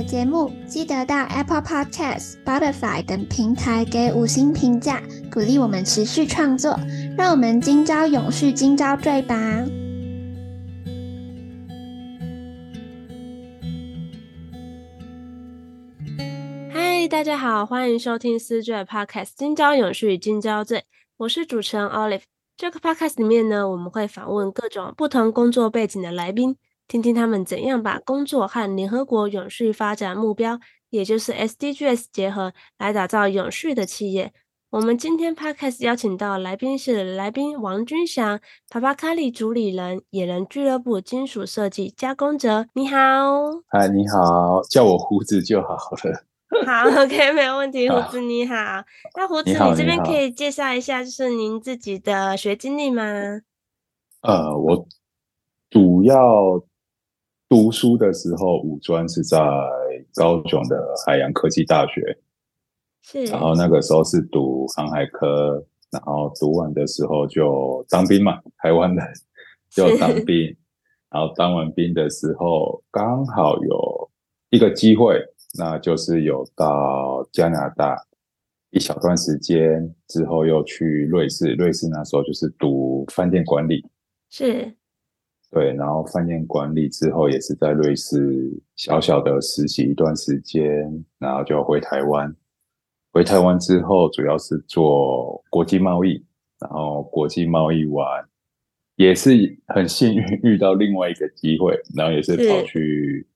[0.00, 6.74] 的节目记得到 Apple Podcast、Spotify 等平台给五星评价，鼓励我们持续创作。
[7.18, 9.36] 让我们今朝永续，今朝醉吧！
[16.72, 20.84] 嗨，大家好，欢迎收听思缀 Podcast，今朝永续，今朝醉。
[21.18, 22.22] 我是主持人 Olive。
[22.56, 26.56] 这个 Podcast 里面呢，我们会访问各种不同工作背景的来宾。
[26.90, 30.58] 听听他们怎样把工作和联合国永续发展目标，
[30.88, 34.32] 也就是 SDGs 结合，来打造永续的企业。
[34.70, 42.66] 我们今天 Podcast 邀请到来宾是来宾王军祥，帕帕卡利主理人，野人俱乐部金属设计加工者。
[42.72, 42.96] 你好，
[43.68, 46.26] 嗨，你好，叫我胡子就好了。
[46.66, 47.88] 好，OK，没有问题。
[47.88, 48.54] 胡子你好，
[49.16, 53.04] 那胡子你这边可以介绍一下，就是您自己的学经历吗？
[54.22, 54.88] 呃，我
[55.70, 56.60] 主要。
[57.50, 59.36] 读书的时候，五专是在
[60.14, 62.16] 高雄的海洋科技大学，
[63.02, 63.24] 是。
[63.24, 69.04] 然后那个时候是读航海科，然后读完的时候就当兵嘛，台湾人
[69.68, 70.56] 就当兵。
[71.10, 74.10] 然后当完兵的时候，刚好有
[74.50, 75.20] 一个机会，
[75.58, 78.00] 那就是有到加拿大
[78.70, 83.84] 一小段时间，之后又去瑞士，瑞士那时候就是读饭店管理，
[84.28, 84.76] 是。
[85.50, 92.32] 对，然后饭店管理之后，也是在瑞士小小的实习一段时间，然后就回台湾。
[93.12, 96.24] 回台湾之后，主要是做国际贸易，
[96.60, 98.24] 然后国际贸易完，
[98.94, 99.30] 也是
[99.66, 103.26] 很幸运遇到另外一个机会，然后也是跑去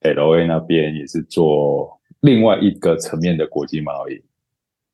[0.00, 4.14] LA 那边，也是做另外一个层面的国际贸易。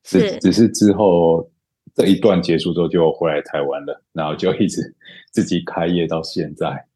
[0.03, 1.49] 是，只只是之后。
[1.96, 4.94] 这一段结束之后就回来台湾了，然后就一直
[5.32, 6.86] 自己开业到现在。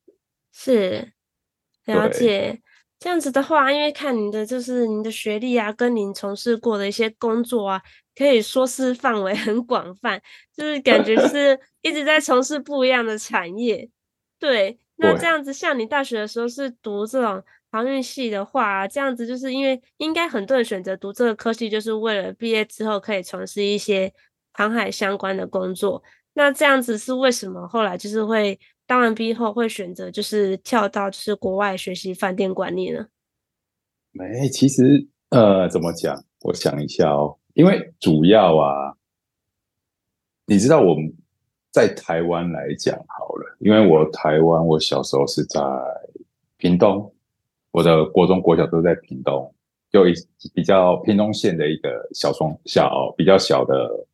[0.53, 1.13] 是，
[1.87, 2.61] 了解。
[2.99, 7.81] 这样子的话，因为看你的就是你的学历啊，跟您从事过的一些工作啊，
[8.15, 10.21] 可以说是范围很广泛，
[10.55, 13.89] 就是感觉是一直在从事不一样的产业。
[14.39, 24.13] 对，那这样子，像你大学的时候是读这种航运系的话，这样子就是因为应该很多人选择读这个科系，就是为了毕业之后可以从事一些。
[24.53, 26.03] 航海相关的工作，
[26.35, 27.67] 那这样子是为什么？
[27.69, 33.07] 后来就是会当完兵后会选择就是跳到就是国外学习饭店管理呢？
[34.13, 36.25] 没，其实呃，怎么讲？
[36.41, 38.95] 我想一下哦，因为主要啊，
[40.47, 41.13] 你知道我们
[41.71, 45.61] 在台湾来讲好了，因为我台湾我小时候是在
[46.57, 47.15] 屏东，
[47.71, 49.55] 我的国中国小都在屏东，
[49.93, 50.15] 就一
[50.53, 54.07] 比较屏东县的一个小村小比较小的。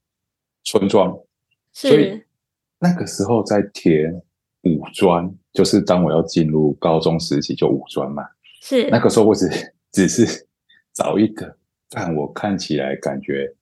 [0.66, 1.16] 村庄，
[1.72, 2.20] 所以
[2.80, 4.12] 那个时候在填
[4.64, 8.24] 五专，就是当我要进入高中时期就五专嘛。
[8.60, 9.48] 是那个时候我只
[9.92, 10.44] 只是
[10.92, 11.56] 找一个
[11.94, 13.54] 让我看起来感觉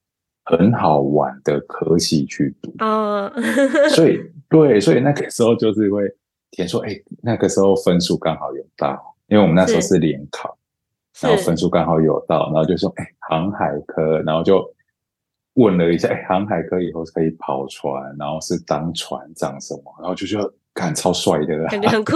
[0.45, 2.75] 很好玩的科系去读。
[2.79, 3.31] 哦，
[3.95, 6.11] 所以对，所以那个时候就是会
[6.53, 10.57] 填说，哎，那个时候分数刚好有到，因为我们那时候是联考，
[11.21, 14.74] 然后分数刚好有到，然后就说，哎，航海科，然后就。
[15.55, 22.15] 问了一下，哎，航海科以后可以跑船，然后是当船长什么，然后就觉得感超帅的，感觉很酷。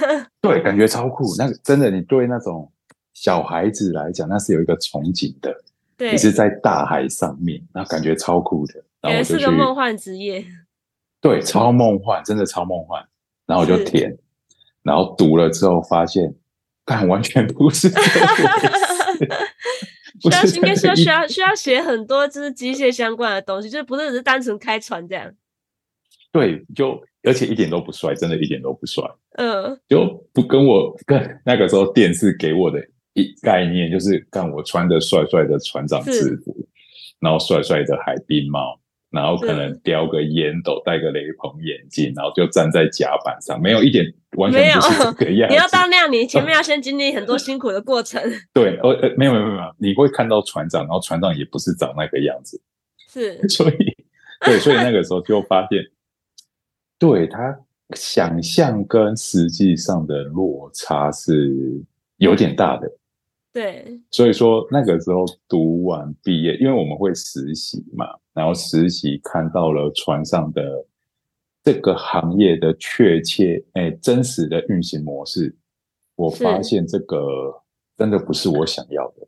[0.40, 1.24] 对，感觉超酷。
[1.36, 2.70] 那真的，你对那种
[3.14, 5.52] 小孩子来讲，那是有一个憧憬的。
[5.96, 8.74] 对，你是在大海上面，然后感觉超酷的。
[9.00, 10.44] 然后我就是个梦幻职业。
[11.20, 13.02] 对，超梦幻，真的超梦幻。
[13.46, 14.16] 然后我就填，
[14.82, 16.34] 然后读了之后发现，
[16.84, 18.00] 但完全不是这
[20.30, 25.32] 需要应该需要需要需要写很多就是机械相关的东西，就是不是只是单纯开船这样。
[26.32, 29.02] 对，就而且一点都不帅，真的一点都不帅。
[29.36, 32.78] 嗯，就不跟我跟那个时候电视给我的
[33.14, 36.54] 一概念，就是看我穿着帅帅的船长制服，
[37.20, 38.78] 然后帅帅的海滨帽。
[39.16, 44.04] 然后可能叼个烟斗，戴个雷朋眼镜，然后就站在甲板上，没有一点
[44.36, 45.54] 完全不是这个样子。
[45.54, 48.22] 你要到那样，你前面要先经历很多辛苦的过程。
[48.52, 52.60] 对，呃呃，没有没有没有，你会看到船长，然后船长也不是长那个样子。
[53.08, 53.76] 是， 所以
[54.44, 55.82] 对，所以那个时候就发现，
[56.98, 57.58] 对他
[57.94, 61.82] 想象跟实际上的落差是
[62.18, 62.86] 有点大的。
[63.56, 68.04] 对，所以说那个时候读完毕业，因为我们会实习嘛，
[68.34, 70.84] 然后实习看到了船上的
[71.64, 75.56] 这个行业的确切哎真实的运行模式，
[76.16, 77.62] 我发现这个
[77.96, 79.26] 真的不是我想要的，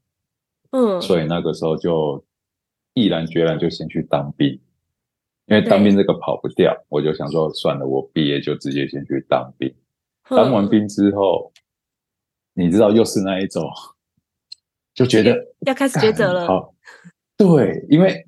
[0.72, 2.22] 嗯，所以那个时候就
[2.92, 4.48] 毅然决然就先去当兵，
[5.46, 9.74] 因为当兵这个跑不掉，我就想说算了，我毕业就直接先去当兵，
[10.28, 11.50] 当完兵之后，
[12.52, 13.64] 你知道又是那一种。
[14.98, 16.44] 就觉得要开始抉择了。
[16.44, 16.74] 好，
[17.36, 18.26] 对，因为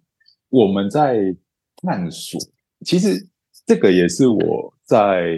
[0.51, 1.35] 我们在
[1.83, 2.41] 探索。
[2.87, 3.27] 其实
[3.67, 5.35] 这个也是我在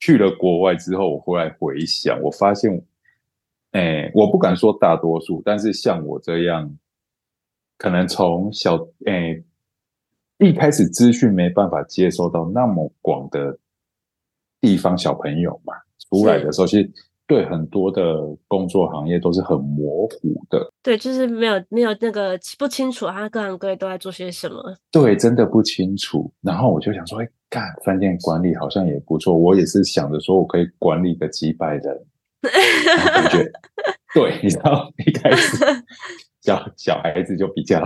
[0.00, 2.84] 去了国外之后，我回来回想，我发现，
[3.70, 6.76] 哎，我不敢说大多数，但是像我这样，
[7.78, 9.40] 可能从小，哎，
[10.38, 13.60] 一开始资讯没办法接收到那么广的
[14.60, 15.72] 地方，小朋友嘛，
[16.10, 16.92] 出来的时候，其实。
[17.30, 18.02] 对很多的
[18.48, 24.60] 工作行业都是很模糊的，对，就是没有没有那个不清楚，他各行各业都在做些什么。
[24.90, 26.28] 对，真的不清楚。
[26.42, 29.32] 然后我就想说，哎，干饭店管理好像也不错。
[29.32, 32.04] 我也是想着说我可以管理个几百人，
[33.14, 33.48] 感觉
[34.12, 35.64] 对，你知道，一开始
[36.42, 37.80] 小小孩子就比较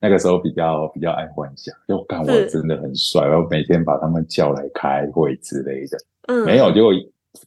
[0.00, 5.96] 那个时候比较比较爱幻想，就干我真的很帅，然后每天把他们叫来开会之类的。
[6.26, 6.92] 嗯，没有，结果。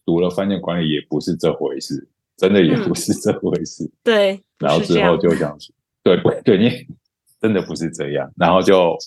[0.06, 3.84] 读了饭店管理也不是这回事，真的也不是这回事。
[3.84, 5.74] 嗯、对，然后之后就想说，
[6.04, 6.88] 对对对，你
[7.40, 8.32] 真的不是这样。
[8.36, 8.98] 然后就，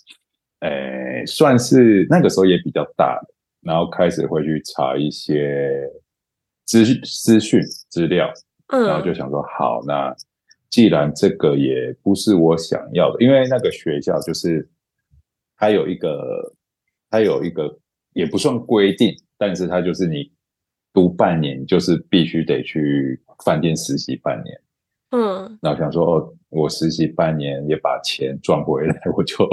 [0.60, 3.20] 诶，算是那个时候也比较大，
[3.60, 5.90] 然后开始会去查一些
[6.64, 8.32] 资资讯资料，
[8.68, 10.14] 然后就想说，好，那
[10.70, 14.68] 既然这个也不是我想要的，因为那个学校就是
[15.56, 16.54] 它有一个，
[17.10, 17.78] 它有一个
[18.12, 20.30] 也不算规定，但是它就是你。
[20.92, 24.60] 读半年就是必须得去饭店实习半年，
[25.10, 29.48] 嗯，然后想说哦，我实习半年也把钱赚回来，我就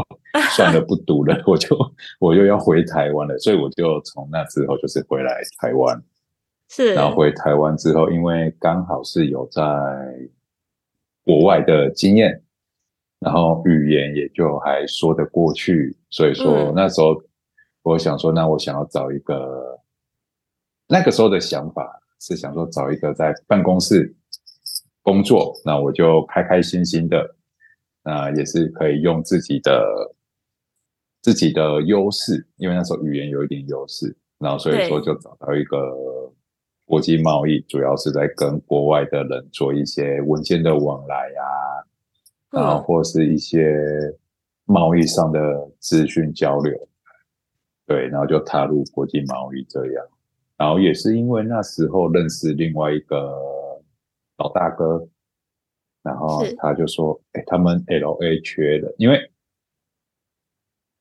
[0.56, 1.78] 算了不读了，我就
[2.20, 6.02] 我又要回台湾了，所以我就从那之后就是回来台湾，
[6.70, 9.62] 是，然后回台湾之后，因为刚好是有在
[11.24, 12.42] 国外的经验，
[13.20, 17.22] 然后语言也就还说得过去，所以说那时候
[17.84, 19.75] 我想说，那我想要找一个。
[20.88, 24.16] 那个时候的想法是想说找一个在办公室
[25.02, 27.36] 工作，那我就开开心心的，
[28.04, 30.16] 那也是可以用自己的
[31.22, 35.78] 自己的优势，因为那时候语言有一点优势，然后所以说就找到一个
[36.86, 41.46] 国际贸易，主要是在跟国外的人做一些文件的往来啊，
[42.52, 43.76] 然后或是一些
[44.66, 45.40] 贸易上的
[45.80, 46.88] 资讯交流，
[47.88, 50.06] 对，然后就踏入国际贸易这样。
[50.58, 53.38] 然后也是因为那时候认识另外一个
[54.38, 55.06] 老大哥，
[56.02, 59.32] 然后他就说：“哎，他们 LA 缺的，因为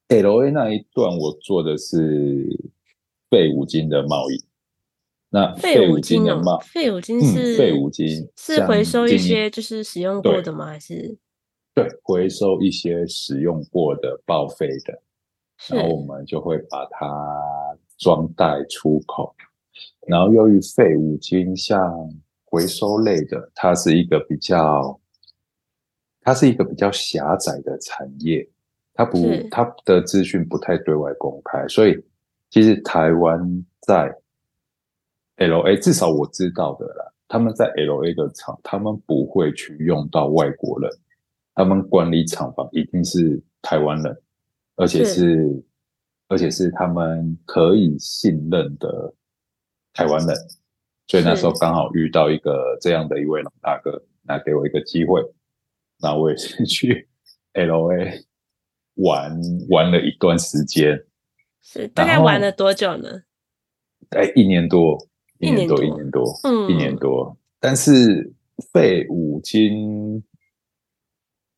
[0.09, 2.49] LA 那一段我做的是
[3.31, 4.45] 废五金的贸易。
[5.31, 10.67] 那废五金的贸废五金是废五金是回收一些就是使用过的吗？
[10.67, 11.17] 还是
[11.75, 15.03] 对回收一些使用过的报废的，
[15.71, 19.35] 然后我们就会把它。”装袋出口，
[20.07, 22.11] 然后由于废五金像
[22.45, 25.01] 回收类的，它是一个比较，
[26.21, 28.49] 它是一个比较狭窄的产业，
[28.93, 29.19] 它不，
[29.51, 32.05] 它的资讯不太对外公开，所以
[32.51, 34.15] 其实台湾在
[35.37, 40.91] LA 至少我知道的啦，他们在 LA 的厂，他们不会去用到外国人，
[41.55, 44.23] 他们管理厂房一定是台湾人，
[44.77, 45.65] 而且是。
[46.29, 49.15] 而且是他们可以信任的
[49.93, 50.37] 台湾人，
[51.07, 55.23] 所以那时候刚好遇到一个这样的一位老大哥，那给我一个机会，
[56.01, 57.09] 那我也是去
[57.53, 58.25] LA
[58.95, 59.39] 玩
[59.69, 61.05] 玩了一段时间。
[61.63, 63.23] 是大概玩了多久呢？
[64.11, 67.37] 哎，一年多，一年多，一年多，嗯，一年多。
[67.61, 68.33] 但是
[68.73, 70.25] 废五金。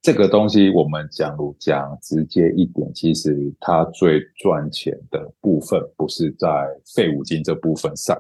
[0.06, 6.48] 这个东西我们讲如讲直接一点，其实它最赚钱的部分不是在
[6.94, 8.16] 废五金这部分上。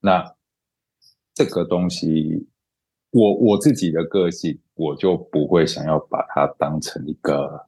[0.00, 0.24] 那
[1.34, 2.48] 这个东西，
[3.10, 7.66] 我我自己的个性，我就不会想要把它当成一个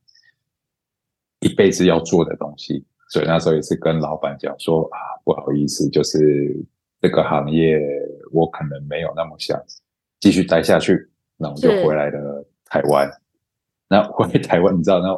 [1.40, 2.87] 一辈子要做的东西。
[3.11, 6.57] 所以那时候也是跟老板讲说啊，不好意思，就是
[7.02, 7.78] 这个行业
[8.33, 9.62] 我可能没有那么想
[10.21, 13.07] 继续待下去，那我就回来了台湾。
[13.88, 15.16] 那回台湾，你知道那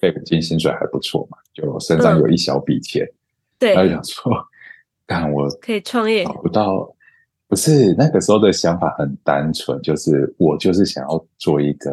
[0.00, 1.38] 废五金薪水还不错嘛？
[1.52, 3.16] 就身上有一小笔钱，嗯、
[3.58, 4.32] 对，然后想说，
[5.06, 6.94] 但我可以创业，找不到，
[7.48, 11.90] 不是那个时候的想法很单纯，就是我就是想要做一个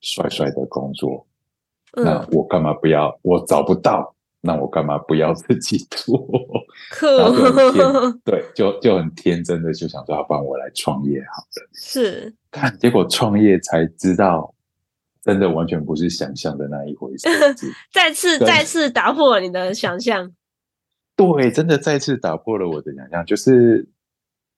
[0.00, 1.26] 帅帅的工作，
[1.92, 3.18] 嗯、那我干嘛不要？
[3.22, 6.28] 我找不到，那我干嘛不要自己做？
[7.18, 11.68] 然后就很天 对，就就很天真的就想说，要不然我来创业好了。
[11.72, 14.54] 是，但结果创业才知道，
[15.22, 17.28] 真的完全不是想象的那一回事。
[17.92, 20.32] 再次再次打破了你的想象。
[21.16, 23.88] 对，真的再次打破了我的想象，就是。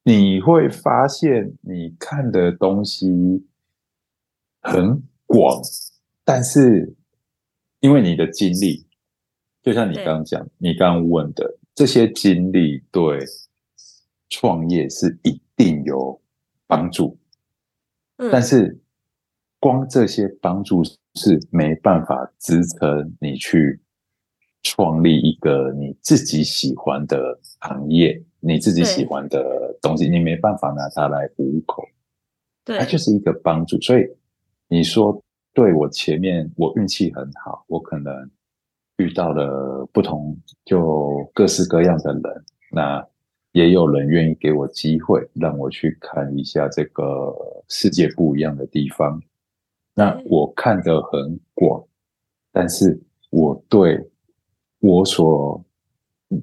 [0.05, 3.07] 你会发现，你看的东西
[4.59, 5.61] 很广，
[6.25, 6.93] 但是
[7.79, 8.85] 因为你的经历，
[9.61, 13.17] 就像你刚刚讲，你刚刚问的这些经历，对
[14.29, 16.21] 创业是一定有
[16.67, 17.17] 帮助。
[18.29, 18.77] 但是
[19.63, 23.79] 光这些帮助是没办法支撑你去
[24.61, 28.21] 创立一个你自己喜欢的行业。
[28.45, 29.41] 你自己喜欢的
[29.81, 31.81] 东西，你没办法拿它来糊口，
[32.65, 33.79] 对，它就是一个帮助。
[33.79, 34.05] 所以
[34.67, 35.17] 你说，
[35.53, 38.29] 对，我前面我运气很好，我可能
[38.97, 43.07] 遇到了不同就各式各样的人，那
[43.53, 47.33] 也有人愿意给我机会，让我去看一下这个
[47.69, 49.23] 世界不一样的地方。
[49.93, 51.83] 那我看得很广，
[52.51, 54.09] 但是我对
[54.79, 55.63] 我所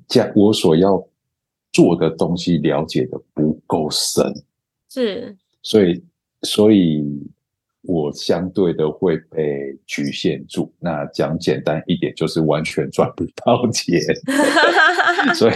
[0.08, 1.06] 讲我所要。
[1.72, 4.26] 做的东西了解的不够深，
[4.88, 6.04] 是，所以，
[6.42, 7.30] 所以
[7.82, 10.74] 我相对的会被局限住。
[10.80, 14.00] 那讲简单一点，就是完全赚不到钱。
[15.32, 15.52] 所以，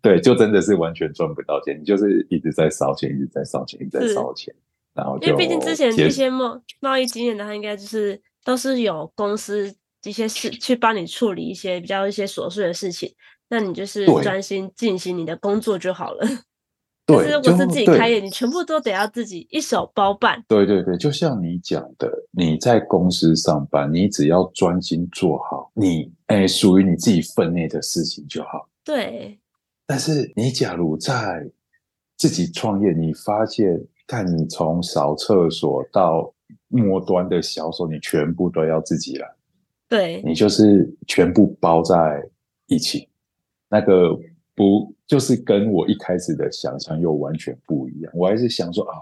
[0.00, 1.76] 对，就真的是完全赚不到钱。
[1.80, 4.54] 你就是一直在烧钱，一直在烧钱，一直在烧钱。
[4.96, 9.72] 然后，因为毕竟之前这些贸贸易经验的话，应该就是都是有公司
[10.04, 13.14] 一些事去帮你处理一些比较一些琐碎的事情。
[13.48, 16.26] 那你就是专心进行你的工作就好了。
[17.06, 20.42] 对，就是如果是自己开业，你全部都得要自己一手包办。
[20.48, 28.68] 对对对，就像你讲的，你在公司上班，你只要专心做好你哎属于你自己分内的事情就好。
[28.82, 29.38] 对。
[29.86, 31.48] 但是你假如在
[32.16, 36.32] 自己创业，你发现，看你从扫厕所到
[36.68, 39.28] 末端的销售，你全部都要自己来。
[39.88, 40.22] 对。
[40.24, 42.22] 你就是全部包在
[42.66, 43.08] 一起。
[43.68, 44.16] 那个
[44.54, 48.12] 不就是跟我一开始的想象又完全不一样？
[48.14, 48.94] 我还是想说啊，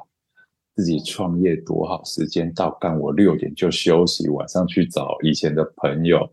[0.74, 6.28] 自己创业多好，时间到干，我六点就休息，晚上去找以前的朋友，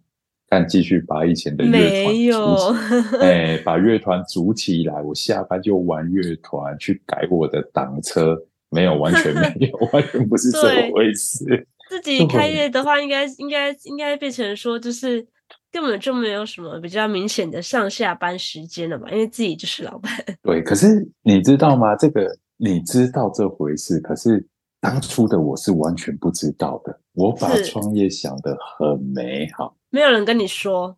[0.47, 11.67] 但继续把以前的乐团哎，把乐团组起来，我下班就玩乐团，去改我的档车，没有，完全没 有，完全不是这么回事。
[11.89, 15.27] 自己开业的话应该，应该应该应该变成说就是。
[15.69, 20.11] 根本就没有什么比较明显的上下班时间了嘛，因为自己就是老板。
[20.43, 21.95] 对，可是你知道吗？
[21.95, 24.45] 这个你知道这回事，可是
[24.81, 26.99] 当初的我是完全不知道的。
[27.13, 30.97] 我把创业想得很美好，没有人跟你说，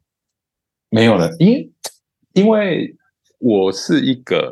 [0.89, 1.71] 没有人，因
[2.33, 2.95] 因为
[3.37, 4.51] 我是一个，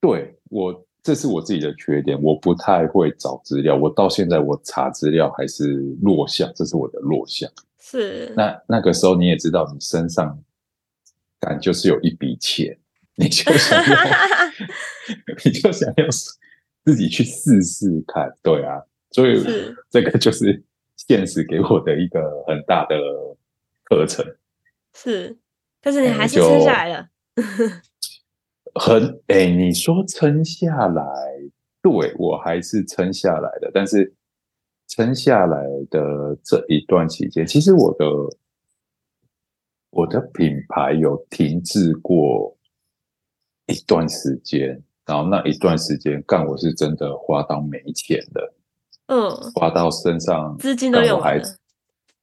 [0.00, 3.74] 对，我这是我自己的缺点，我不太会找资料。
[3.76, 7.50] 我到现在我查资料还是弱项，这是我的弱项。
[7.80, 10.38] 是，那那个时候你也知道，你身上
[11.40, 12.76] 感就是有一笔钱，
[13.14, 13.96] 你就想要，
[15.44, 16.04] 你就想要
[16.84, 19.42] 自己去试试看，对啊，所以
[19.88, 20.62] 这个就是
[20.96, 22.96] 现实给我的一个很大的
[23.84, 24.26] 课程。
[24.92, 25.38] 是，
[25.80, 27.08] 但是你还是撑下来了。
[28.78, 31.04] 很哎、欸，你说撑下来，
[31.82, 34.14] 对，我还是撑下来的，但是。
[34.90, 38.06] 撑下来的这一段期间，其实我的
[39.90, 42.56] 我的品牌有停滞过
[43.66, 48.54] 一段时间，然后那一段时间干我是真的花到没钱了，
[49.08, 51.44] 嗯，花到身上资金都用完了，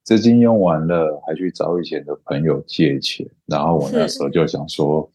[0.02, 5.08] 资金用完了，还去找以前的朋友借钱，然后我那时候就想说，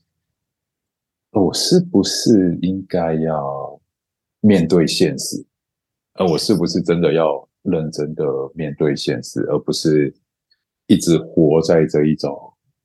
[1.32, 3.80] 我是不是应该要
[4.42, 5.46] 面对现实？
[6.14, 10.14] 而我是不是真的要认真的面对现实，而不是
[10.88, 12.38] 一直活在这一种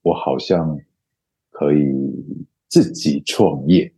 [0.03, 0.79] 我好像
[1.51, 1.93] 可以
[2.69, 3.93] 自己创业，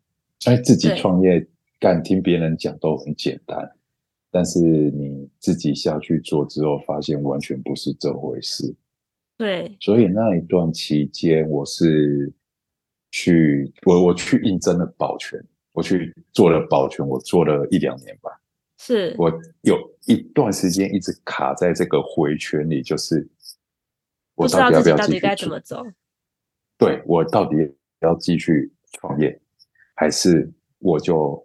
[0.46, 1.46] 哎，自己创业
[1.78, 3.70] 干，听别人讲都很简单，
[4.30, 8.74] 但是你自己下去做之后，发现完全不是这回事。
[9.36, 12.32] 对，所以那一段期间，我是
[13.18, 18.30] 去我我去应征了保全，我去做了保全，我做了一两年吧。
[18.78, 19.28] 是我
[19.62, 23.28] 有一段时间一直卡在这个回圈里，就是
[24.36, 25.20] 我到底要不要继续
[25.64, 25.84] 做？
[26.78, 27.56] 对，我到底
[28.02, 29.36] 要继续创业，
[29.96, 30.48] 还是
[30.78, 31.44] 我就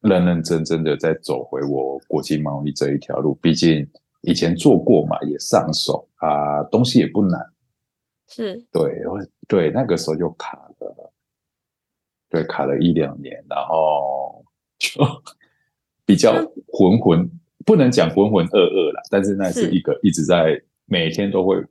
[0.00, 3.36] 认认真真的在走回我国际贸易这一条路。
[3.36, 3.88] 毕竟
[4.22, 7.40] 以前做过嘛，也上手啊，东西也不难。
[8.32, 9.02] 是，对，
[9.46, 11.12] 对，那个时候就卡了，
[12.30, 14.44] 对，卡了一两年，然后
[14.78, 15.04] 就
[16.06, 16.32] 比较
[16.68, 17.30] 浑浑，
[17.64, 21.64] 不能讲浑浑噩噩了，但是那是一个一直在每天都会。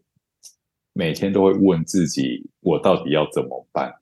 [0.93, 3.95] 每天都会问自己，我到底要怎么办？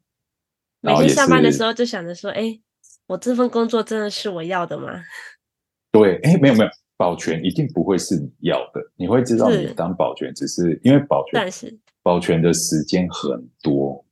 [0.82, 2.60] 每天下班的时候就想着说，哎，
[3.06, 5.00] 我这份工作真的是我要的吗？
[5.94, 8.82] 对，哎，没有没有，保全一定不会是你要的。
[8.96, 11.68] 你会知道，你当保全只是因为保全，但是
[12.10, 14.04] 保全的时间很多。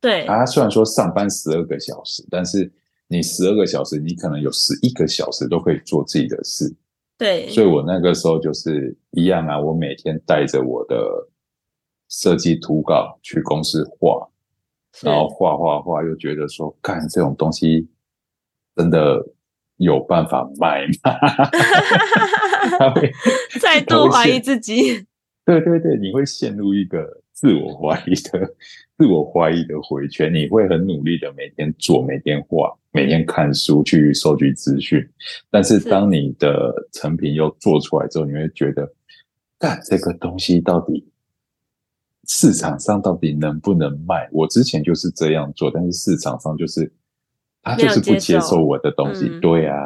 [0.00, 2.72] 对，他虽然说上班十二个小时，但是
[3.06, 6.74] 你十二个小时，你可能有十一个小时都可以做自己的事。
[7.16, 10.96] 对，所以我那个时候就是一样啊，我每天带着我的。
[12.08, 14.30] 设计图稿去公司画，
[15.02, 17.88] 然后画画画，又觉得说，干这种东西
[18.76, 19.26] 真的
[19.78, 21.18] 有办法卖吗？
[23.60, 25.04] 再度怀疑自己。
[25.44, 28.54] 对对对，你会陷入一个自我怀疑的、
[28.96, 30.32] 自我怀疑的回圈。
[30.32, 35.06] 你会很努力的每天做、每天画、每天看书去收集资讯，
[35.50, 38.90] 但是当你的成品又做出来之后，你会觉得，
[39.58, 41.06] 干这个东西到底？
[42.26, 44.28] 市场上到底能不能卖？
[44.32, 46.90] 我之前就是这样做，但是市场上就是
[47.62, 49.76] 他就是不接受我的东西，嗯、对啊，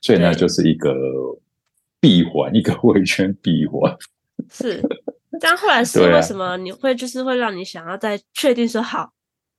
[0.00, 0.92] 所以呢就是一个
[2.00, 3.96] 闭环，一个 回圈闭环。
[4.50, 4.82] 是，
[5.42, 9.12] 但后来是为什么你会就是会让你想要再确定说好，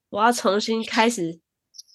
[0.10, 1.38] 我要重新开始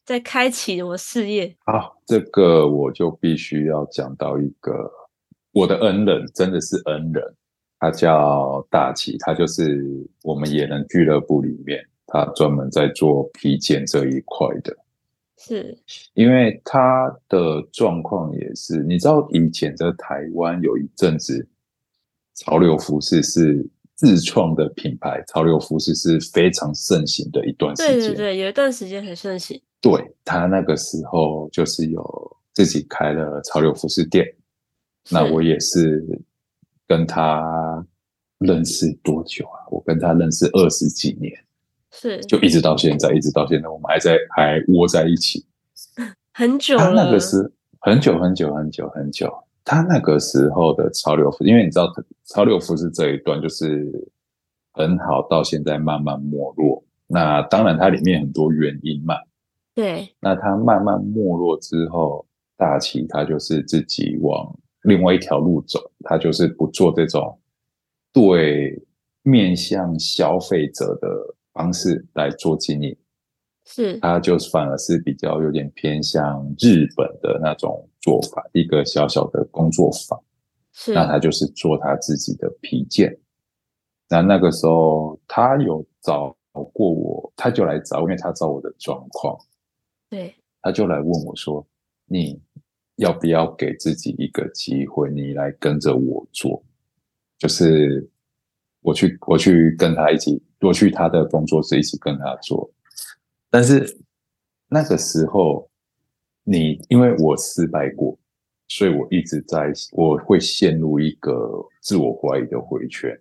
[0.04, 1.56] 再开启我事业？
[1.64, 4.92] 好，这个我就必须要讲到一个
[5.52, 7.34] 我的恩人，真的是恩人。
[7.80, 9.82] 他叫大奇，他就是
[10.22, 14.76] 我们野人俱乐部里面，他专门在做皮件这一块的。
[15.38, 15.78] 是，
[16.14, 21.48] 因为他的状况也是，你知道以前在台湾有一阵子，
[22.34, 23.64] 潮流服饰是
[23.98, 27.98] 自创的品牌，潮流服饰是非常盛行的一段时间。
[27.98, 29.60] 对对对，有一段时间很盛行。
[29.82, 34.26] 对，他那个时候就是有自己开了潮流服饰店，
[35.10, 36.02] 那我也是。
[36.90, 37.86] 跟他
[38.38, 39.60] 认识多久啊？
[39.70, 41.30] 我跟他认识二十几年，
[41.92, 45.44] 是就一直到现在，一直到现在，我们还在还窝在一起，
[46.32, 46.84] 很久了。
[46.84, 49.30] 他那个是很久很久很久很久。
[49.68, 51.92] 他那个时候的潮流服，因为你知道
[52.24, 53.86] 潮流服饰这一段就是
[54.72, 56.82] 很好，到现在慢慢没落。
[57.06, 59.14] 那当然，它里面很多原因嘛。
[59.74, 60.08] 对。
[60.20, 62.24] 那它慢慢没落之后，
[62.56, 64.58] 大奇他就是自己往。
[64.84, 67.38] 另外一条路走，他就是不做这种
[68.10, 68.82] 对
[69.22, 71.08] 面向消费者的
[71.52, 72.96] 方式来做经营，
[73.68, 80.18] 是，他就反而是比较有点偏向日本的那种做法，一个小小的工作坊，
[80.72, 83.14] 是，那他就是做他自己的皮件。
[84.08, 86.34] 那那个时候他有找
[86.72, 89.38] 过我，他就来找，因为他知道我的状况，
[90.08, 91.64] 对，他就来问我说
[92.08, 92.40] ：“你。”
[92.98, 95.08] 要不要给自己一个机会？
[95.08, 96.60] 你来跟着我做，
[97.38, 98.10] 就是
[98.80, 102.68] 我去，我去跟他一起，我去他的工作室一起跟他做。
[103.50, 103.98] 但是
[104.68, 105.68] 那个时候，
[106.44, 108.18] 你因为我失败过，
[108.68, 113.18] 所以我一直在，我会陷入一个自我怀疑的回圈。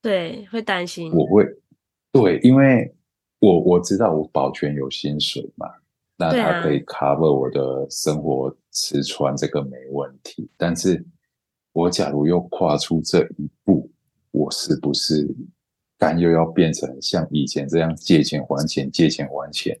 [0.00, 1.12] 对，会担心。
[1.12, 1.44] 我会，
[2.12, 2.94] 对，因为
[3.40, 5.68] 我我知道我保全有薪水嘛。
[6.20, 10.50] 那他可以 cover 我的生活吃穿，这个没问题。
[10.50, 11.04] 啊、但是，
[11.72, 13.88] 我假如又跨出这一步，
[14.32, 15.32] 我是不是
[15.98, 19.78] 干又要变成像以前这样借钱还钱、借钱还钱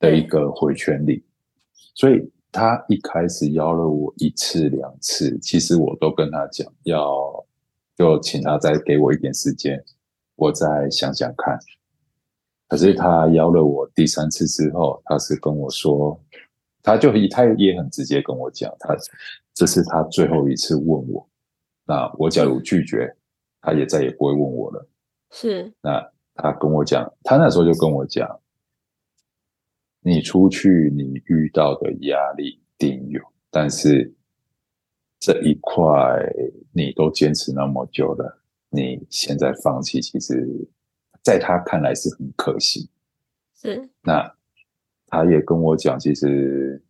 [0.00, 1.22] 的一个回圈里？
[1.94, 7.44] 所以他一开始邀了我一次两次，其实我都跟他讲，要
[7.94, 9.84] 就请他再给我一点时间，
[10.36, 11.58] 我再想想看。
[12.66, 16.18] 可是他邀了我第三次之后，他是跟我说，
[16.82, 18.96] 他就他也很直接跟我讲，他
[19.52, 21.28] 这是他最后一次问我，
[21.84, 23.14] 那我假如拒绝，
[23.60, 24.88] 他也再也不会问我了。
[25.34, 28.40] 是，那他跟我讲，他那时候就跟我讲，
[30.00, 33.20] 你出去你遇到的压力一定有，
[33.50, 34.14] 但是
[35.18, 35.84] 这一块
[36.72, 40.70] 你都坚持那么久了，你现在放弃，其实。
[41.24, 42.90] 在他看来是很可惜，
[43.54, 43.88] 是。
[44.02, 44.36] 那
[45.06, 46.84] 他也跟我讲，其实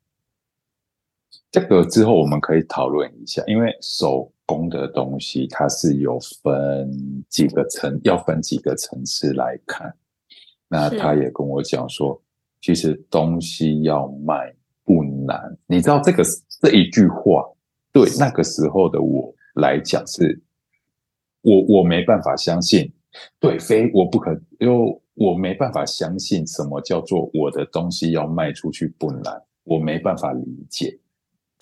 [1.52, 9.94] 这个之后我们可以讨论一下，因为手工的东西它是有分几个层，要分几个层次来看。
[10.68, 12.20] 那他也跟我讲说，
[12.60, 14.52] 其实东西要卖，
[14.84, 15.56] 不难。
[15.66, 16.24] 你知道这个
[16.60, 17.44] 这一句话，
[17.92, 20.42] 对那个时候的我来讲是，
[21.42, 22.92] 我我没办法相信，
[23.38, 30.98] 对，非我不可，因为我没办法相信什么叫做我的东西要卖出去不难，我没办法理解。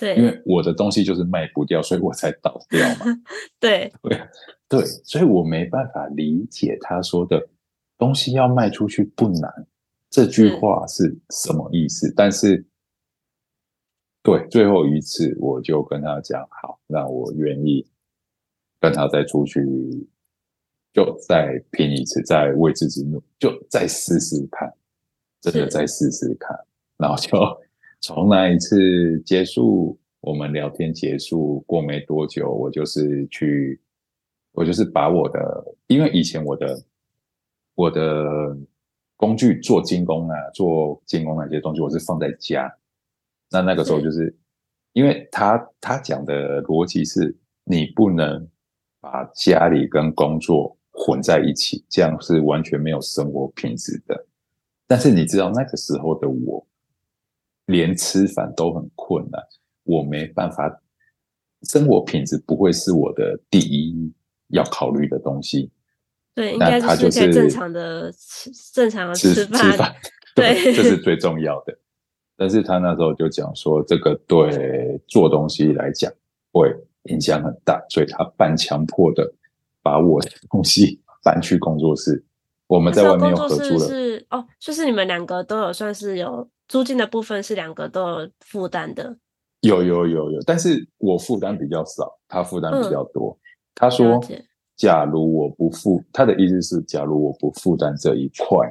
[0.02, 3.06] 对，因为我的东西就是卖不掉，所以我才倒掉嘛。
[3.60, 4.20] 对对
[4.68, 7.48] 对，所以我没办法理解他说的
[7.96, 9.48] 东西要卖出去不难。
[10.10, 12.12] 这句话是什么意思？
[12.16, 12.66] 但是，
[14.24, 17.86] 对，最后一次我就跟他讲，好，那我愿意
[18.80, 19.64] 跟他再出去，
[20.92, 24.74] 就再拼一次，再为自己努，就再试试看，
[25.40, 26.58] 真的再试试看。
[26.96, 27.30] 然后就
[28.02, 33.80] 从那一次结束，我们聊天结束过没多久，我就是去，
[34.52, 36.84] 我就是把我的，因为以前我的
[37.74, 38.54] 我的。
[39.14, 42.68] 工具做精工啊，做精工那些东西，我是放在家。
[43.52, 44.36] 那那个时候就是，
[44.94, 48.44] 因为他他讲的逻辑是，你不能
[49.00, 54.26] 把家里跟工作混在一起，这样是完全没有生活品质的。
[54.88, 56.66] 但是你知道那个时候的我，
[57.66, 59.42] 连吃饭都很困难，
[59.84, 60.80] 我没办法，
[61.62, 64.12] 生活品质不会是我的第一
[64.48, 65.70] 要考虑的东西。
[66.34, 69.94] 对，应该就是可以正常的吃，正常的吃饭，吃饭，
[70.34, 71.78] 对，这是 最重要的。
[72.36, 76.10] 但是他那时候就讲说，这个对做东西来讲
[76.50, 79.30] 会影响很大，所以他半强迫的
[79.82, 82.24] 把我的东西搬去工作室。
[82.66, 89.14] 我们在外面有合租了，是，是哦，就是你们两个都有算是有租金的部分是两个都有负担的。
[89.60, 93.36] 有有有有，但是我负担比较少，他负担比较多。
[93.38, 93.40] 嗯、
[93.74, 94.18] 他说。
[94.74, 98.66] 假如我不负，他的意思是，假如我不负担这一块，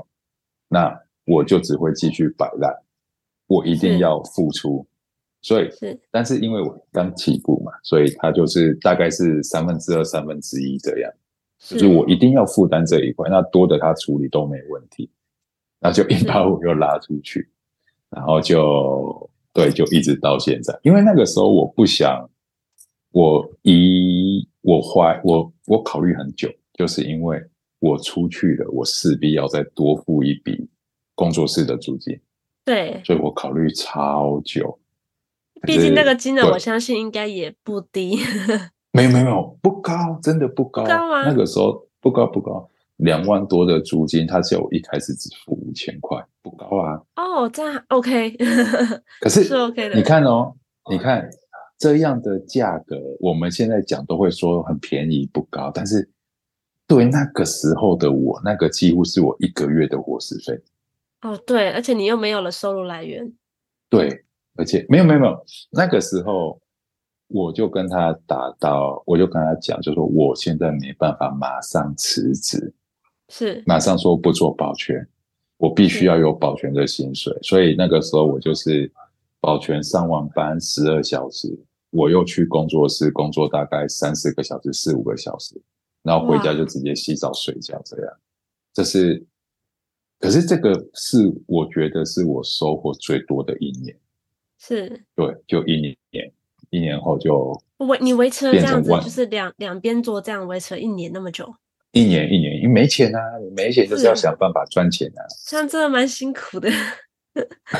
[0.67, 2.75] 那我就只会继续摆烂。
[3.47, 4.85] 我一定要付出，
[5.41, 11.13] 所以，是，但是因为我刚起步嘛，所以他就是大概是三分之二、三分之一这样，
[11.59, 15.09] 就是我一定要负担这一块，那多的他处理都没问题，
[15.79, 17.47] 那就一把我又拉出去，
[18.11, 22.29] 然后就对，就一直到现在，因为那个时候我不想，
[23.11, 24.47] 我一。
[24.63, 27.43] 我怀我我考虑很久，就是因为
[27.79, 30.69] 我出去了，我势必要再多付一笔
[31.15, 32.15] 工作室的租金。
[32.63, 34.77] 对，所以我考虑超久。
[35.63, 38.19] 毕竟那个金额，我相信应该也不低。
[38.91, 40.83] 没有没有没有，不高，真的不高。
[40.83, 41.23] 高吗？
[41.25, 42.69] 那个时候不高不高，
[43.01, 47.01] 两万多的租金，他只有一开始只付五千块，不高啊。
[47.15, 48.35] 哦，这样 OK。
[49.21, 49.95] 可是是 OK 的。
[49.95, 50.55] 你看哦，
[50.89, 51.29] 你看。
[51.81, 56.07] 这样的价格，我们现在讲都会说很便宜不高，但是
[56.85, 60.61] 对那个时候的我，那个几乎是我一个月的伙食费。
[61.23, 63.33] 哦，对，而且你又没有了收入来源。
[63.89, 64.23] 对，
[64.57, 66.61] 而且没有没有没有，那个时候
[67.29, 72.71] 我就跟他打到，我就跟他讲，就说我现在没办法马上辞职，
[73.31, 75.07] 是马上说不做保全，
[75.57, 78.91] 我必须要有保全的薪水，所以那个时候我就是
[79.39, 81.57] 保全上完班十二小时。
[81.93, 85.61] 我又去工作室工作大概三四个小时，四五个小时，
[86.03, 88.13] 然后回家就直接洗澡睡觉，这样。
[88.73, 89.21] 这是，
[90.17, 93.93] 可是这个是我觉得是我收获最多的一年。
[94.57, 96.31] 是，对，就一年，
[96.69, 101.53] 一年后就维你维持了这样子，就是两两边做这样维持了一年那么久。
[101.91, 103.19] 一年一年，因为没钱啊，
[103.55, 105.21] 没钱就是要想办法赚钱啊。
[105.47, 106.69] 这样真的蛮辛苦的。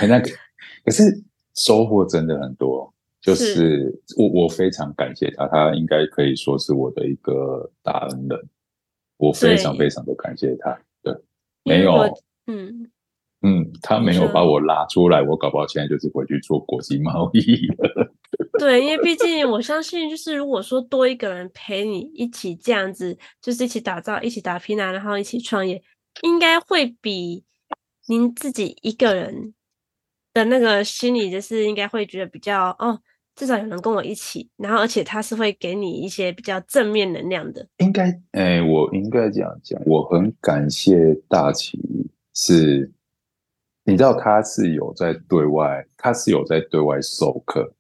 [0.07, 0.29] 那个，
[0.83, 1.23] 可是
[1.55, 2.93] 收获真的很多。
[3.21, 8.49] 就是我，我非常感谢他，他应该可以说是我的一个大恩人，
[9.17, 10.75] 我非常非常的感谢他。
[11.03, 11.13] 对，
[11.63, 12.11] 没有，
[12.47, 12.89] 嗯
[13.43, 18.11] 嗯，他没有把我拉出来，我搞不好现在就是回去做国际贸易了。
[18.61, 25.81] 对，因为毕竟我相信，就是如果说多一个人陪你一起这样子，就是一起打造、一起打拼啊，然后一起创业，
[26.21, 27.43] 应该会比
[28.07, 29.55] 您自己一个人
[30.31, 33.01] 的那个心理，就是应该会觉得比较哦。
[33.33, 37.67] 至少有人跟我一起，然后而且他是会给你一些比较正面能量的。
[37.77, 41.79] 应该，哎、我应该这样讲，我很感谢大奇，
[42.35, 42.91] 是，
[43.85, 47.73] 你知道他是有在对外，他是有在对外授课，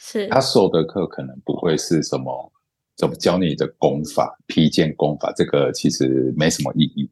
[0.00, 0.26] 是。
[0.28, 2.52] 他授的课可能不会是什么
[2.96, 7.08] 怎么教你的功法、批件功法，这个其实没什么意义。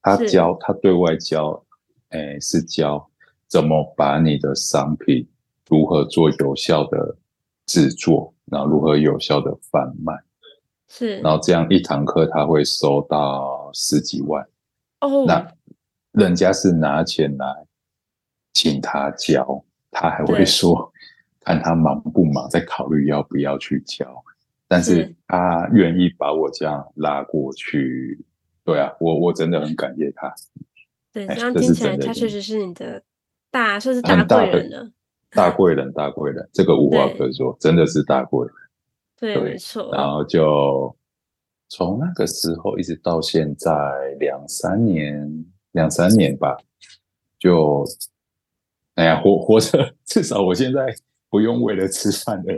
[0.00, 1.62] 他教他对外教，
[2.10, 3.10] 哎、欸，是教
[3.48, 5.28] 怎么把你的商品。
[5.68, 7.16] 如何做有效的
[7.64, 10.12] 制作，然后如何有效的贩卖，
[10.88, 14.46] 是，然后这样一堂课他会收到十几万。
[15.00, 15.50] 哦，那
[16.10, 17.66] 人家是拿钱来
[18.52, 20.91] 请他教，他还会说
[21.44, 24.24] 看他忙不忙，再考虑要不要去教。
[24.68, 28.18] 但是他愿意把我这样拉过去，
[28.64, 30.34] 对啊，我我真的很感谢他。
[31.12, 33.02] 对，这样听起来，他确实是你的
[33.50, 34.90] 大，算是大贵人了。
[35.30, 38.54] 大贵人，大贵人，这个无话可说，真的是大贵人。
[39.18, 39.90] 对，没错。
[39.92, 40.94] 然后就
[41.68, 43.70] 从那个时候一直到现在
[44.18, 46.56] 两三年，两三年吧，
[47.38, 47.84] 就
[48.94, 50.94] 哎呀，活活着， 至少我现在
[51.32, 52.52] 不用为了吃饭的。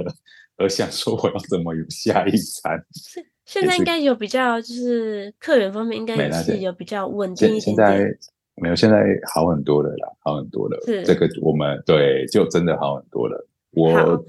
[0.57, 2.77] 而想说我要怎么有下一餐？
[2.95, 7.77] 是现在应该有比较，就是客源方面应该也是有比较稳定一点点。
[7.77, 8.19] 现在
[8.57, 8.97] 没有，现在
[9.33, 10.81] 好很多了啦，好很多了。
[10.87, 13.47] 是这个我们对，就真的好很多了。
[13.71, 14.25] 我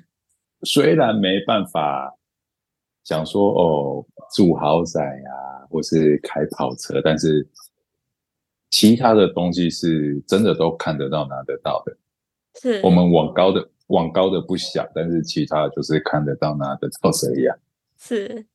[0.64, 2.14] 虽然没办法
[3.04, 4.06] 想说哦，
[4.36, 7.48] 住豪宅啊，或是开跑车，但是
[8.72, 11.96] 其他的东西是真的都看得到、拿得到的。
[12.60, 13.70] 是我们往高的。
[13.88, 17.56] 往高的不想，但是其他就是看得到拿得到这样。
[18.00, 18.46] 是，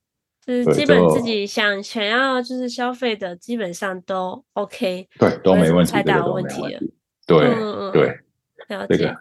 [0.45, 5.09] 就是基本自己想想要就是消费的，基本上都 OK。
[5.19, 6.81] 对，都没问题，太大的问题了。
[7.27, 8.19] 对嗯对，
[8.69, 8.97] 了解。
[8.97, 9.17] 这个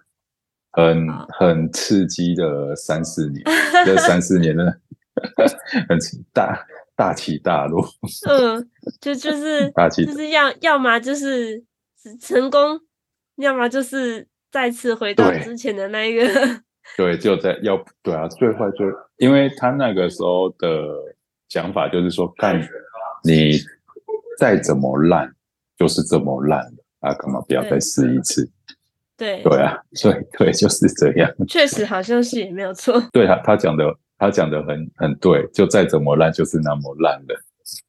[0.71, 3.43] 很很刺激的三四年，
[3.85, 4.63] 这三四年呢，
[5.87, 5.97] 很
[6.33, 7.87] 大大起大落。
[8.27, 8.67] 嗯，
[8.99, 11.63] 就就是大起，就是要要么就是
[12.19, 12.79] 成功，
[13.35, 14.27] 要么就是。
[14.51, 16.25] 再次回到之前的那一个，
[16.97, 20.87] 对，就在要对啊，最坏最，因为他那个时候的
[21.47, 22.59] 想法就是说，看
[23.23, 23.59] 你
[24.37, 25.31] 再怎么烂，
[25.77, 28.49] 就是这么烂了啊，干嘛不要再试一次？
[29.17, 31.29] 对对啊，所以对，就是这样。
[31.47, 32.99] 确实好像是也没有错。
[33.11, 33.83] 对啊，他讲的，
[34.17, 37.35] 他讲的很很对，就再怎么烂，就是那么烂的。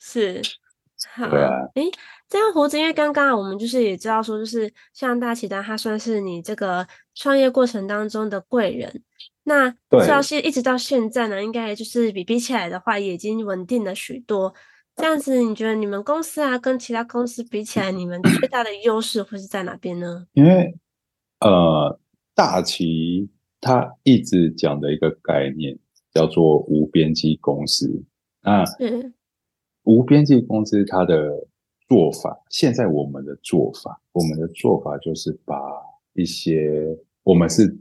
[0.01, 0.43] 是，
[1.15, 1.89] 好，对啊，诶
[2.31, 9.03] 这样活着，因为刚刚我们就是也知道说，就是像大启丹，他算是你这个创业过程当中的贵人。
[9.43, 14.55] 那至少是一直到现在呢，应该就是比比起来的话，也已经稳定了许多。
[14.95, 20.25] 这样子，你觉得你们公司啊，跟其他公司比起来，你们最大的优势会是在哪边呢？
[20.35, 20.73] 因为
[21.41, 21.99] 呃，
[22.33, 23.29] 大旗
[23.61, 25.77] 他一直讲的一个概念
[26.15, 28.05] 叫做无边际公司。
[28.43, 29.13] 那是
[29.83, 31.49] 无边际公司它的。
[31.91, 35.57] 做法，现在我们的做法，我们的做法就是把
[36.13, 37.77] 一些，我们是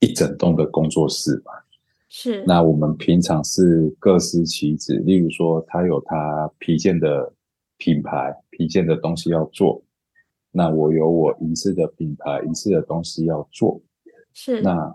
[0.00, 1.52] 一整栋的工作室嘛，
[2.10, 2.44] 是。
[2.46, 7.32] 那我们平常是各司其职，例如说，他有他皮件的
[7.78, 9.82] 品牌，皮件的东西要做，
[10.50, 13.80] 那我有我银饰的品牌，银饰的东西要做，
[14.34, 14.60] 是。
[14.60, 14.94] 那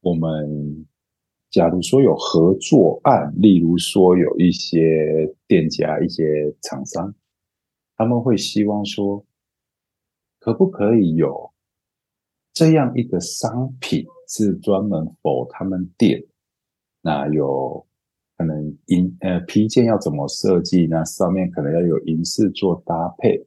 [0.00, 0.86] 我们
[1.50, 7.14] 假如说有合作案，例如说有一些店家、一些厂商。
[7.96, 9.24] 他们会希望说，
[10.38, 11.52] 可不可以有
[12.52, 16.24] 这样一个商品是专门 for 他们店？
[17.00, 17.86] 那有
[18.36, 20.86] 可能银呃皮件要怎么设计？
[20.86, 23.46] 那上面可能要有银饰做搭配。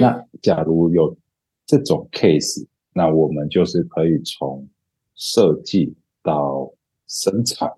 [0.00, 1.16] 那假如有
[1.64, 4.68] 这种 case，那我们就是可以从
[5.14, 6.72] 设计到
[7.06, 7.72] 生产，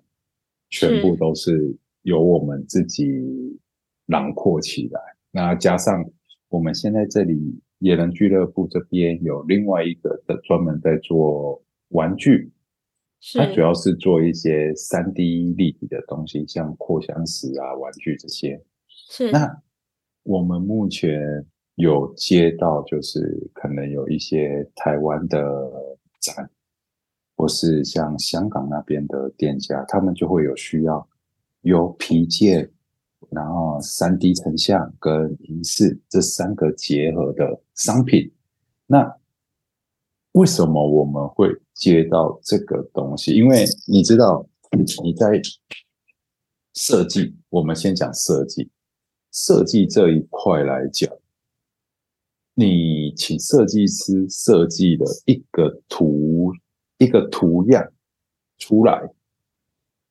[0.69, 3.05] 全部都是由我们自己
[4.05, 5.01] 囊括起来。
[5.35, 6.01] 那加上
[6.47, 12.53] 我们现在这里野人俱乐部这边有另外一个的专门在做玩具，
[13.33, 18.63] 它主要是做一些三 D 立体的东西，像扩香石啊、玩具这些。
[18.87, 19.29] 是。
[19.29, 19.61] 那
[20.23, 21.45] 我们目前
[21.75, 25.69] 有接到，就是可能有一些台湾的
[26.21, 26.49] 展，
[27.35, 31.05] 或是像香港那边的店家，他们就会有需要
[31.59, 32.71] 有皮件。
[33.29, 38.31] 然后三 D 成像跟银饰这三个结合的商品，
[38.85, 39.17] 那
[40.33, 43.33] 为什么我们会接到这个东西？
[43.33, 44.47] 因为你知道
[45.03, 45.41] 你在
[46.73, 48.69] 设计，我们先讲设计，
[49.31, 51.09] 设计这一块来讲，
[52.53, 56.53] 你请设计师设计的一个图，
[56.97, 57.91] 一个图样
[58.57, 59.09] 出来。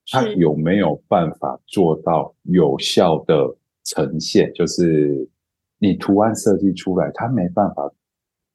[0.07, 4.53] 他有没有办法做到有效的呈现？
[4.53, 5.29] 就是
[5.79, 7.91] 你图案设计出来，它没办法，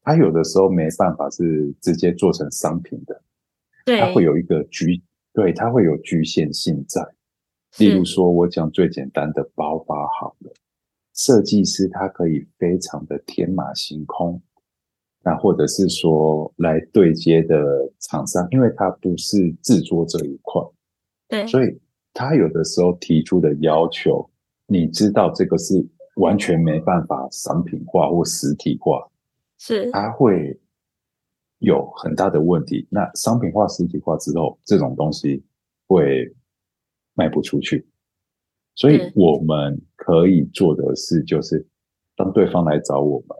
[0.04, 3.22] 它有的时候没办法是直接做成商品的，
[3.86, 5.02] 对，他会有一个局，
[5.34, 7.02] 对，它会有局限性在。
[7.78, 10.52] 例如说，我讲最简单的包包好了，
[11.14, 14.42] 设计师他可以非常的天马行空，
[15.24, 20.62] 那或者是说来对接的厂商，因为他不是制作这一块。
[21.30, 21.80] 对，所以
[22.13, 24.30] 他有的时候提出的要求，
[24.65, 29.08] 你知道这个是完全没办法商品化或实体化，
[29.58, 30.60] 是，他会
[31.60, 32.88] 有很大的问题。
[32.89, 35.44] 那商品化、实体化之后，这种东西
[35.88, 36.36] 会
[37.13, 37.88] 卖不出去。
[38.76, 41.68] 所以我们可以做的事就是，
[42.15, 43.38] 当对方来找我们，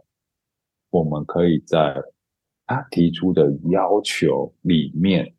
[0.90, 2.00] 我们可以在
[2.66, 5.34] 他提出的要求里面，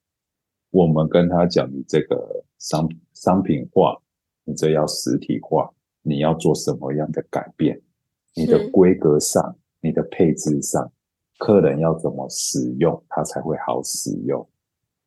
[0.71, 4.01] 我们跟他讲：你这个商商品化，
[4.45, 5.69] 你这要实体化，
[6.01, 7.79] 你要做什么样的改变？
[8.33, 10.91] 你的规格上，你的配置上，
[11.37, 14.47] 客人要怎么使用，它才会好使用。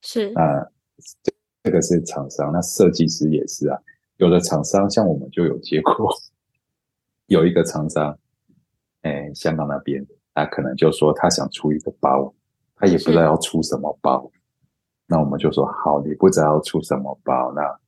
[0.02, 0.70] 是，那
[1.62, 3.80] 这个是厂商，那设计师也是啊。
[4.18, 6.08] 有的厂商像我们就有接过，
[7.26, 8.16] 有一个厂商，
[9.00, 12.34] 哎，香港那边，他可能就说他想出一个包，
[12.76, 14.30] 他也不知道要出什么包。
[15.06, 17.78] 那我们就说好，你不知道出什么包，那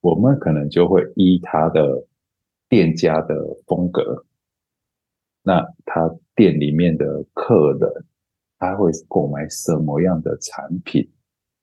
[0.00, 2.06] 我们可能就会依他的
[2.68, 4.24] 店家的风格。
[5.42, 8.04] 那他店里面的客人，
[8.58, 11.10] 他会购买什么样的产品？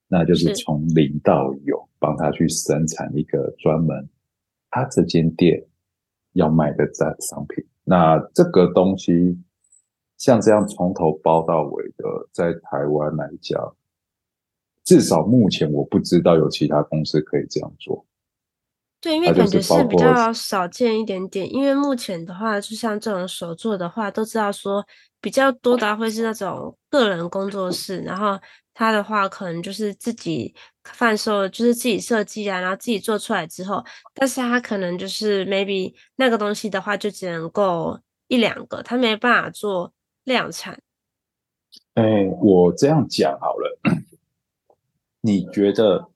[0.08, 4.10] 那就是从零到有，帮他去生产一个专门
[4.70, 5.66] 他这间店
[6.34, 7.66] 要卖的这商品。
[7.84, 9.38] 那这个东西
[10.18, 13.76] 像这样从头包到尾的，在台湾来讲，
[14.88, 18.06] 至少目前我不知道有其他公司可以这样做。
[19.02, 21.54] 对，因为感觉是比较少见一点点。
[21.54, 24.82] 因为目前的话，就像这种手作的话，都知道说
[25.20, 28.40] 比较多的会是那种个人工作室，然后
[28.74, 39.92] 他的话可能就是自己贩售，就是自己设计啊，然后自己做出来之后，但是他可能就是 maybe 那个东西的话，就只能够一两个，他没办法做
[40.24, 40.80] 量产。
[41.96, 43.80] 哎，我这样讲好了，
[45.28, 46.08] 你觉得？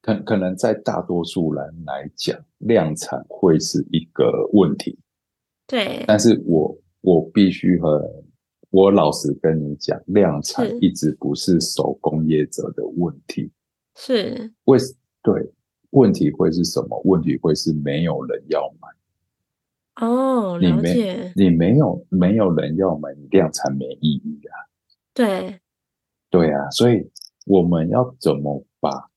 [0.00, 4.98] 可可能在大多数人来讲，量产会是一个问题。
[5.66, 8.10] 对，但是我我必须和
[8.70, 13.52] 我老实跟你讲，量产一直不是手工业者的问题。
[13.94, 14.76] 是，为
[15.22, 15.52] 对，
[15.90, 17.00] 问题会是什么？
[17.04, 18.88] 问题会是没有人要买。
[20.04, 21.32] 哦，了解。
[21.36, 24.66] 你没，你没有没有人要买，你量产没意义啊。
[25.14, 25.60] 对，
[26.28, 27.08] 对啊，所以
[27.46, 29.10] 我们要怎么把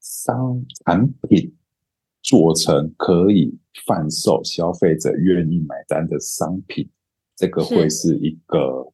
[0.00, 1.54] 商产品
[2.22, 6.90] 做成可以贩售、消费者愿意买单的商品，
[7.36, 8.92] 这个会是一个，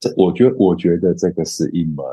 [0.00, 2.04] 这我觉得，我觉得这个是一门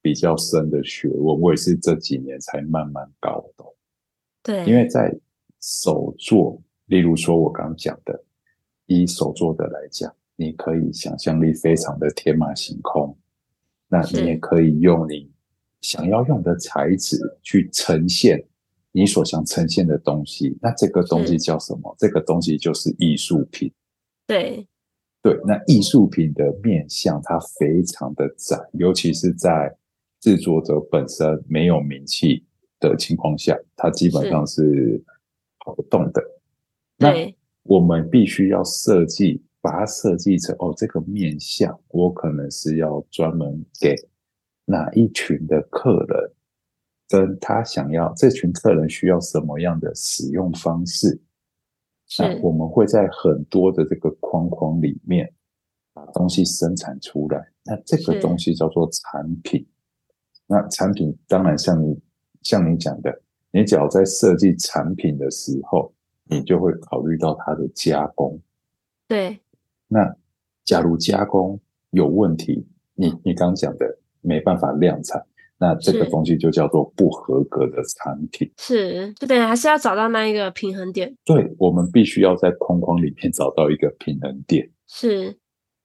[0.00, 1.40] 比较深的学问。
[1.40, 3.74] 我也是这几年才慢慢搞懂。
[4.42, 5.12] 对，因为在
[5.60, 8.24] 手作，例如说我刚刚讲的，
[8.86, 13.18] 以手作的来讲，你可以想象力非常的天马行空，
[13.88, 15.30] 那你也可以用你。
[15.82, 18.44] 想要用的材质去呈现
[18.90, 21.94] 你所想呈现的东西，那这个东西叫什么？
[21.98, 23.70] 这个东西就是艺术品。
[24.26, 24.66] 对，
[25.22, 29.76] 对，那艺术品的面向它非常的窄，尤其是在
[30.20, 32.44] 制作者本身没有名气
[32.80, 35.00] 的情况下，它基本上是
[35.60, 36.22] 跑不动的。
[36.96, 37.12] 那
[37.62, 43.96] 我们必须要设计，把它设计成哦，这个面向我可能是要专门给。
[44.68, 46.32] 哪一群的客人，
[47.08, 51.20] 跟他想要这群客人需要什么样的使用方式？
[52.18, 55.32] 那我们会在很多的这个框框里面
[55.92, 57.48] 把东西生产出来。
[57.64, 59.64] 那这个东西叫做产品。
[60.48, 62.00] 那产品当然像你
[62.42, 65.92] 像你讲的，你只要在设计产品的时候，
[66.24, 68.40] 你就会考虑到它的加工。
[69.06, 69.40] 对。
[69.88, 70.16] 那
[70.64, 73.98] 假如加工有问题，你你刚讲的。
[74.22, 75.24] 没办法量产，
[75.56, 78.50] 那这个东西就叫做不合格的产品。
[78.56, 81.16] 是，就等于还是要找到那一个平衡点。
[81.24, 84.68] 对，我们必须要在框框里面找到一个平衡点。
[84.88, 85.38] 是，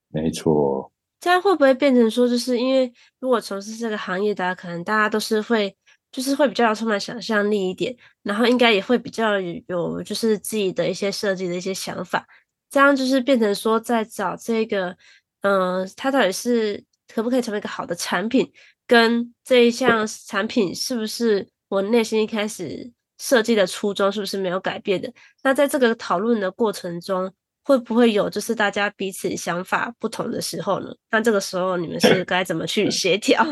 [0.07, 0.91] 没错。
[1.19, 5.75] 这样会不会变成说，就是因为如果从事这个行业的，可能大家都是会，
[6.11, 12.25] 就是会比较充满想象力一点，然后应该也会比较有，就是自己的一些设计的一些想法。
[12.71, 14.97] 这样就是变成说，在找这个，
[15.41, 16.83] 嗯、呃，它到底是。
[17.13, 18.49] 可不可以成为一个好的产品？
[18.87, 25.11] 跟这一项产品是不是我内心一开始设计的初衷是不是没有改变的？
[25.43, 27.29] 那在这个讨论的过程中，
[27.65, 30.95] 会不会有就是大家彼此想法不同的时候呢？
[31.11, 33.45] 那这个时候你们是该怎么去协调？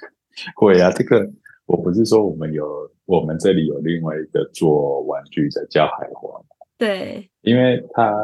[0.54, 1.26] 会啊，这个
[1.64, 2.66] 我不是说我们有，
[3.06, 6.38] 我们这里有另外一个做玩具的叫海华，
[6.76, 8.14] 对，因为他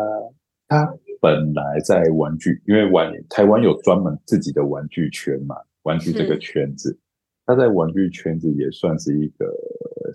[0.73, 0.95] 他。
[1.21, 5.55] 本来在玩具，因为玩台湾有专门自己的玩具圈嘛，
[5.85, 6.99] 玩具这个圈子，
[7.47, 9.47] 他在玩具圈子也算是一个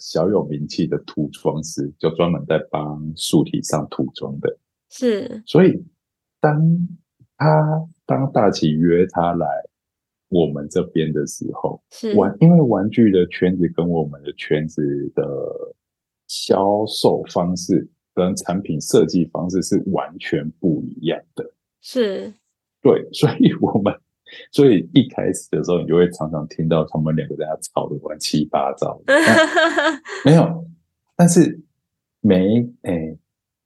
[0.02, 4.58] 小有名气的涂装师，就专门在帮树体上涂装的。
[4.90, 5.82] 是，所以
[6.42, 6.60] 当
[7.38, 9.48] 他当大奇约他来
[10.28, 15.24] 我们这边的时候，是玩，因为玩具的圈子跟我们的圈子的
[16.28, 17.88] 销售方式
[18.18, 21.54] 跟产品设计方式是完全不一样的。
[21.80, 22.34] 是，
[22.82, 23.94] 对，所以我们。
[24.52, 29.02] 所以一开始的时候，你就会常常听到他们两个在那吵得乱七八糟。
[30.26, 30.66] 没有，
[31.16, 31.58] 但是
[32.20, 33.18] 没诶，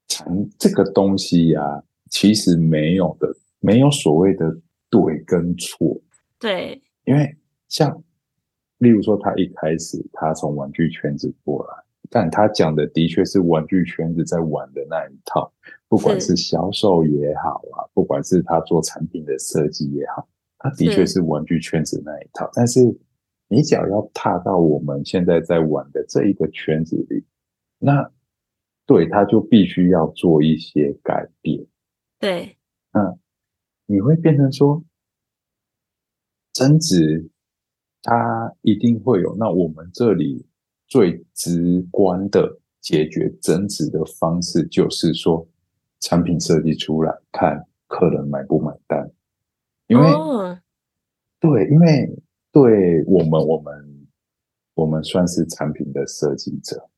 [0.08, 3.28] 谈这个东西呀、啊，其实没有的，
[3.60, 4.56] 没有所谓的
[4.88, 6.00] 对跟错。
[6.38, 7.36] 对，因为
[7.68, 8.04] 像
[8.78, 11.81] 例如说，他一开始他从玩具圈子过来，
[12.14, 15.52] 但他讲的的确是玩具圈子在玩的那一套，
[15.88, 20.28] 不管是销售也好啊，不管是他做产品的设计也好。
[20.64, 22.82] 他的确是玩具圈子那一套，但是
[23.48, 27.26] 你只要要踏到我们现在在玩的这一个圈子里，
[27.80, 28.12] 那
[28.86, 31.66] 对他就必须要做一些改变。
[32.20, 32.58] 对，
[32.92, 33.18] 嗯，
[33.88, 34.84] 你会变成说
[36.54, 37.32] 增值，
[38.04, 39.36] 他一定会有。
[39.38, 40.46] 那我们这里
[40.92, 45.48] 最直观的解决争执的方式，就是说
[46.02, 49.10] 产品设计出来，看客人买不买单。
[49.88, 50.60] 因为、哦，
[51.40, 52.14] 对，因为
[52.52, 54.08] 对我们，我们
[54.74, 56.90] 我们算是产品的设计者。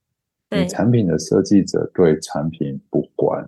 [0.49, 3.47] 你产品的设计者对产品不管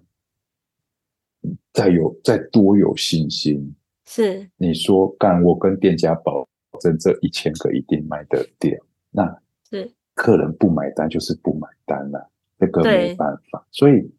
[1.73, 3.75] 再有再多有信心，
[4.05, 6.47] 是你说干，我跟店家保
[6.79, 8.71] 证这一千个一定卖得掉，
[9.09, 9.41] 那
[9.71, 13.68] 是客人不买单就是不买单了，这个没办法。
[13.70, 14.11] 所以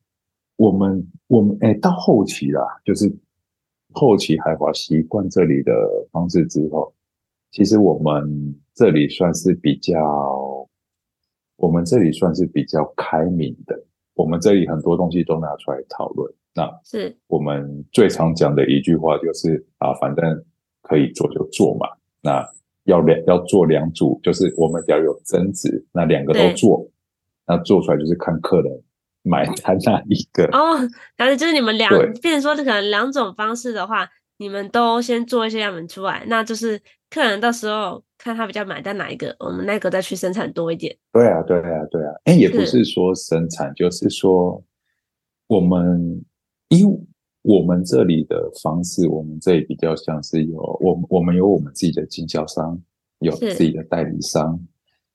[0.55, 3.13] 我们我们哎，到后期啦，就是。
[3.93, 5.73] 后期海华习惯这里的
[6.13, 6.93] 方式之后，
[7.51, 10.69] 其实我们这里算是比较，
[11.57, 13.83] 我们这里算是比较开明的。
[14.13, 16.31] 我们这里很多东西都拿出来讨论。
[16.53, 20.45] 那是我们最常讲的一句话就是啊，反正
[20.83, 21.89] 可以做就做嘛。
[22.21, 22.47] 那
[22.87, 26.89] 要两要做两组，就是我们只要有增值，那两个都做，
[27.47, 28.83] 那做出来就是看客人。
[29.29, 30.79] 买单那一个哦，
[31.17, 31.91] 然后就是你们两，
[32.23, 36.81] 变成说可能两种方式的话，你们都先做一些样本出来，那就是
[37.11, 40.97] 客人到时候看他比较买单哪一个，我们那个再去生产多一点。
[41.13, 44.63] 对啊，对啊，对啊，哎，也不是说生产，就是说
[45.49, 46.25] 我们
[46.69, 46.97] 因为
[47.47, 52.77] 我们这里的方式，我们这里比较像是有我我们有我们自己的经销商，
[53.21, 54.59] 有自己的代理商，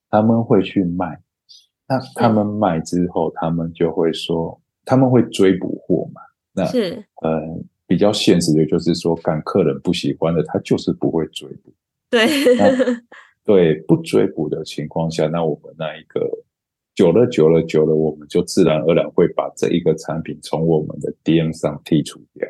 [0.10, 1.22] 他们会去卖。
[1.90, 6.22] 那他们卖之后，他们就会说他们会追补货嘛？
[6.54, 7.42] 那是呃
[7.86, 11.74] 比较现实的，就是说，干客人不喜欢的，他就是不会追补。
[12.10, 12.28] 对，
[13.44, 16.22] 对，不追补的情况下，那我们那一个
[17.02, 22.48] 久了久了久了，我们就自然而然会把这一个产品从我们的 DM 上剔除掉。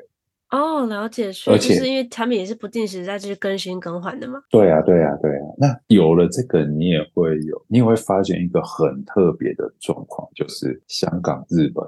[0.49, 4.43] 哦，了解，所以就是因为产品也是不定时在去更新更换的嘛。
[4.49, 5.45] 对啊，对啊，对啊。
[5.57, 11.85] 那有了这个，你也会有，你也会发现一个很特别的状况，就是香港、日本、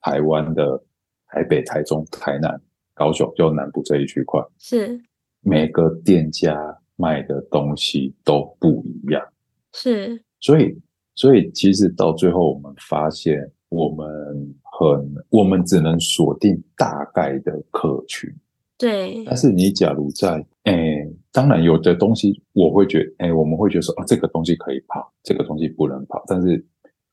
[0.00, 0.82] 台湾的
[1.28, 2.60] 台北、台中、台南、
[2.94, 5.00] 高雄，就南部这一区块，是
[5.40, 9.24] 每个店家卖的东西都不一样。
[9.72, 10.76] 是，所以，
[11.16, 14.54] 所以其实到最后，我们发现我们。
[14.78, 18.30] 很，我们只能锁定大概的客群，
[18.76, 19.24] 对。
[19.24, 26.22] 但是你假如在，诶，当然有的东西我会觉得，诶，我们会觉得说，啊，这个东西可以跑，这个东西不能跑。
[26.26, 26.62] 但是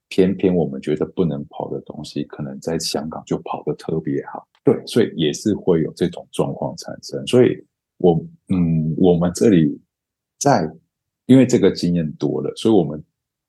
[0.09, 4.77] 偏偏我们觉得不能跑的东西，可能在香港就跑得特别好，对。
[4.85, 7.25] 所以也是会有这种状况产生。
[7.27, 7.65] 所以
[7.99, 9.79] 我，嗯，我们这里
[10.37, 10.69] 在，
[11.27, 13.01] 因为这个经验多了，所以我们。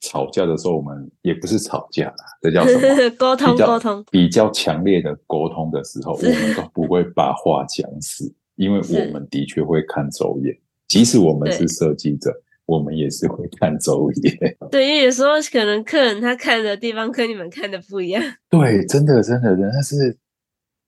[0.04, 3.10] 吵架的时候，我们也不是吵架啦，这叫什么？
[3.16, 4.04] 沟通，沟通。
[4.10, 10.54] 比较强烈的沟通的时候，我们都不会把话讲死，因为我们的确会看走眼。
[10.86, 12.30] 即使我们是设计者，
[12.66, 14.36] 我们也是会看走眼。
[14.70, 18.22] 对，因为有时候可能客人他看的地方跟你们看的不一样。
[18.50, 20.16] 对，真的，真的，但是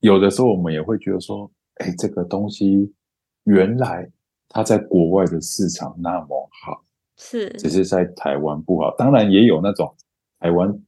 [0.01, 2.93] 有的时候我们也会觉得说，哎，这个东西
[3.45, 4.09] 原来
[4.49, 6.83] 它在国外的市场那么好。
[7.17, 9.95] 是，只是在台湾不好，当然也有那种
[10.39, 10.79] 台湾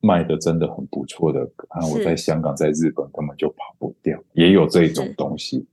[0.00, 5.66] 卖的真的很不错的，啊，我在香港、在日本根本就跑不掉，也有这种东西。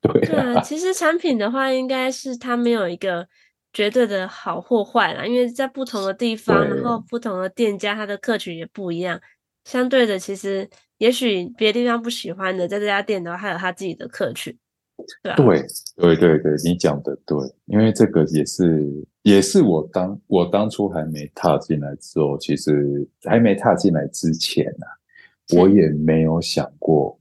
[0.00, 3.26] 对啊，其实产品的话，应该是它没有一个
[3.72, 9.20] 绝对的好或坏啦，因为在不同的地方，然后不同的店家，它的客群也不一样。
[9.64, 14.56] 相对的，其实也许别的地方不喜欢的，在这家店的话，还有他自己的客群。
[15.22, 15.62] 对啊，对
[15.96, 17.36] 对对对，你讲的对，
[17.66, 27.18] 因为这个也是也是我当我当初还没踏进来之后，其实还没踏进来之前呢、啊，我也没有想过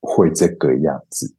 [0.00, 1.32] 会这个样子。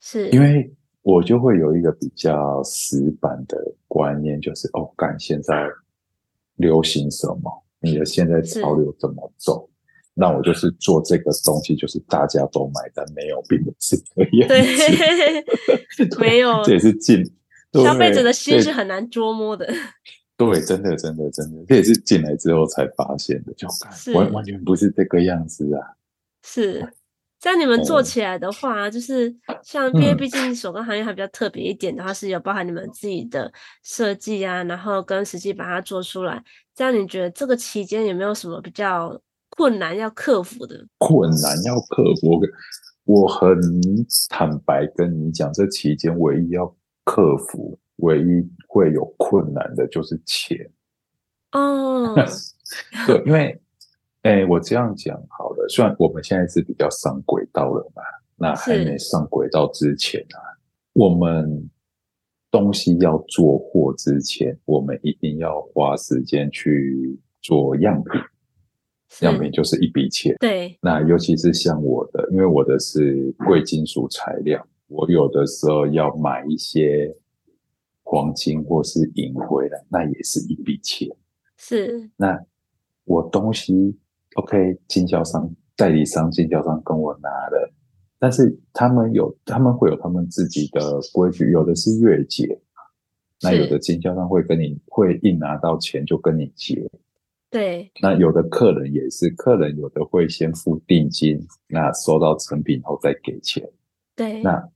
[0.00, 0.28] 是。
[0.30, 0.72] 因为
[1.02, 3.56] 我就会有一个比较死板的
[3.88, 5.68] 观念，就是哦，干现在
[6.56, 9.68] 流行什么，你的现在潮流怎么走，
[10.18, 15.44] 那我就是做这个东西，就是大家都买单，没有并不是这样对，
[16.18, 17.22] 没有，这也是进
[17.74, 19.70] 消费者的心是很难捉摸的。
[20.38, 23.68] 对，真的，真的，真的，这也是进来之后才发现的，就
[24.14, 25.80] 完完全不是这个样子啊。
[26.42, 26.86] 是，
[27.40, 33.52] 像你们做起来的话，哦、就是像因为毕竟手工行业还比较特别一点的话，是有包含你们自己的
[33.82, 36.42] 设计啊，然后跟实际把它做出来。
[36.74, 39.18] 这样你觉得这个期间有没有什么比较
[39.56, 40.86] 困难要克服的？
[40.98, 42.40] 困难要克服，
[43.04, 43.58] 我很
[44.28, 46.72] 坦白跟你讲，这期间唯一要
[47.04, 47.78] 克服。
[48.00, 50.70] 唯一会有困难的就是钱
[51.52, 52.14] 哦，
[53.06, 53.58] 对，因为，
[54.20, 58.02] 哎、欸，我这样讲好了，虽然我们现在是比较上轨道了嘛，
[58.36, 60.36] 那还没上轨道之前啊，
[60.92, 61.70] 我们
[62.50, 68.20] 东西要做货之前，我们一定要花时间去做样品，
[69.24, 77.16] 样品就是一笔钱，对，那尤其是像我的，因为我的是贵金属材料，我有的时候要买一些。
[78.08, 81.08] 黄金或是银回来，那也是一笔钱。
[81.56, 82.40] 是，那
[83.02, 83.98] 我东西
[84.36, 87.68] OK，经销商、代理商、经销商跟我拿的，
[88.16, 92.56] 但是他们有，他们会有他们自己的规矩，有的是月结，
[93.42, 96.88] 那有的经销商会跟你会一拿到钱就跟你结。
[97.50, 103.68] 对，那有的客人也是，客人有的会先付定金，那收到成品后再给钱。
[104.14, 104.68] 对，那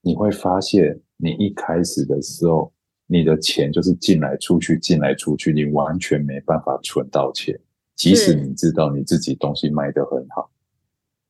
[0.00, 2.72] 你会发现，你一开始的时候。
[3.08, 7.56] 你的钱就是进来出去，进来出去，你完全没办法存到钱。
[7.94, 10.50] 即使你知道你自己东西卖得很好，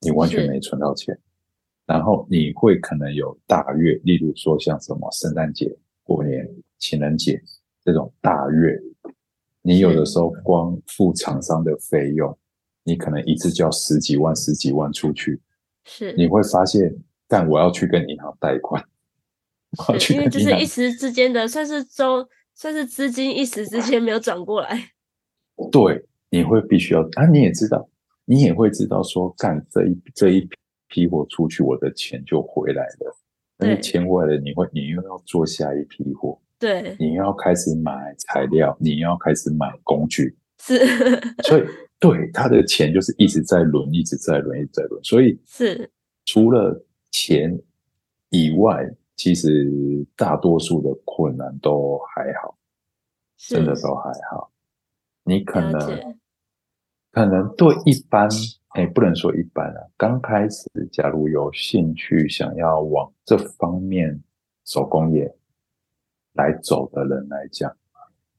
[0.00, 1.14] 你完全没存到钱。
[1.84, 5.70] 然后你会可能有大月，例如说像什么圣诞节、
[6.02, 7.38] 过年、情人节
[7.84, 8.80] 这种大月，
[9.66, 12.38] 你有的时候光付厂商的费用，
[12.84, 15.40] 你可能一次就要十几万、十几万出去。
[15.84, 16.96] 是，你会发现，
[17.26, 18.80] 但我要去跟银行贷款。
[20.08, 24.92] 因为就是一时之间的，算是周，算是资金一时之间没有转过来。
[25.72, 27.88] 对，你会必须要啊，你也知道，
[28.24, 30.48] 你也会知道说，干这一这一
[30.86, 33.16] 批货出去，我的钱就回来了。
[33.58, 40.78] 那你钱回来了，你会你又要做下一批货，对，你要开始买材料，你要开始买工具，是，
[41.44, 41.64] 所以
[41.98, 45.02] 对他的钱就是一直在轮，一直在轮，一直在轮。
[45.04, 45.90] 所以是
[46.24, 47.58] 除了钱
[48.30, 48.88] 以外。
[49.18, 52.54] 其实大多数的困难都还好，
[53.38, 54.52] 真的都还好。
[55.24, 56.18] 你可能
[57.10, 58.28] 可能对一般，
[58.74, 59.80] 哎，不能说一般啊。
[59.96, 64.22] 刚开始，假如有兴趣想要往这方面
[64.66, 65.34] 手工业
[66.36, 67.76] 来走的人来讲，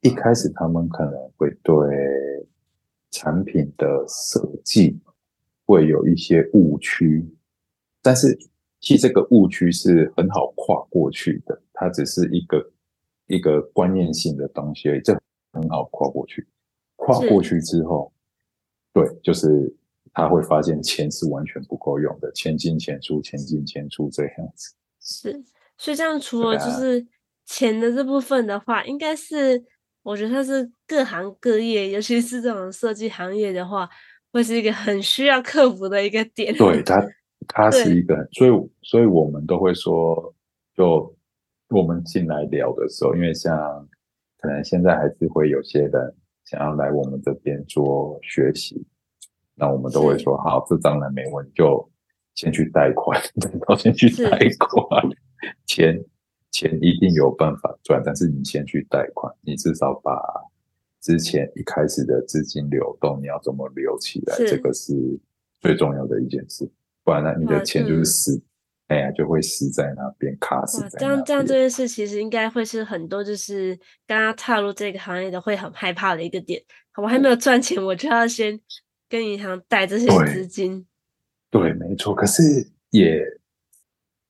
[0.01, 1.75] 一开始他们可能会对
[3.11, 4.99] 产品的设计
[5.65, 7.27] 会有一些误区，
[8.01, 8.37] 但是。
[8.79, 12.71] 其实这个误区是很好跨过去的，它只是一个
[13.25, 15.19] 一个观念性的东西而已，这
[15.51, 16.47] 很好跨过去。
[16.95, 18.13] 跨过去之后，
[18.93, 19.75] 对，就是
[20.13, 24.75] 他会发现钱是完全不够用的，钱进钱出，钱进钱出这样子。
[25.01, 25.43] 是，
[25.75, 27.03] 所以这样除了就是
[27.47, 29.63] 钱的这部分的话，啊、应该是
[30.03, 33.89] 我觉得它是各行各业，尤其是这种设计行业的话，
[34.31, 36.55] 会是一个很需要克服的一个点。
[36.55, 37.03] 对它。
[37.49, 40.35] 它是一个，所以所以我们都会说，
[40.75, 41.15] 就
[41.69, 43.55] 我们进来聊的时候，因为像
[44.37, 48.85] 可能现在还是会有些人想要来我们这边做学习，
[49.55, 51.89] 那我们都会说，好，这当然没问题，就
[52.35, 53.17] 先去贷款，
[53.65, 55.07] 都先去贷款，
[55.65, 55.97] 钱
[56.51, 60.19] 钱一定有办法赚，但是你先去贷款，你至少把
[61.01, 64.93] 之前一开始的资金流动，你要怎么留起来，这个是
[65.59, 66.69] 最重要的一件事。
[67.03, 68.41] 不然呢，你的钱就是死，
[68.87, 70.99] 哎呀，就会死在那边，卡死在。
[70.99, 76.61] 这样这样，这件事其实应该会是很多就是刚刚踏入这个行业的会很害怕的一个点。
[76.95, 78.59] 我还没有赚钱，我就要先
[79.07, 80.85] 跟银行贷这些资金。
[81.49, 82.13] 对，对，没错。
[82.15, 83.21] 可是也，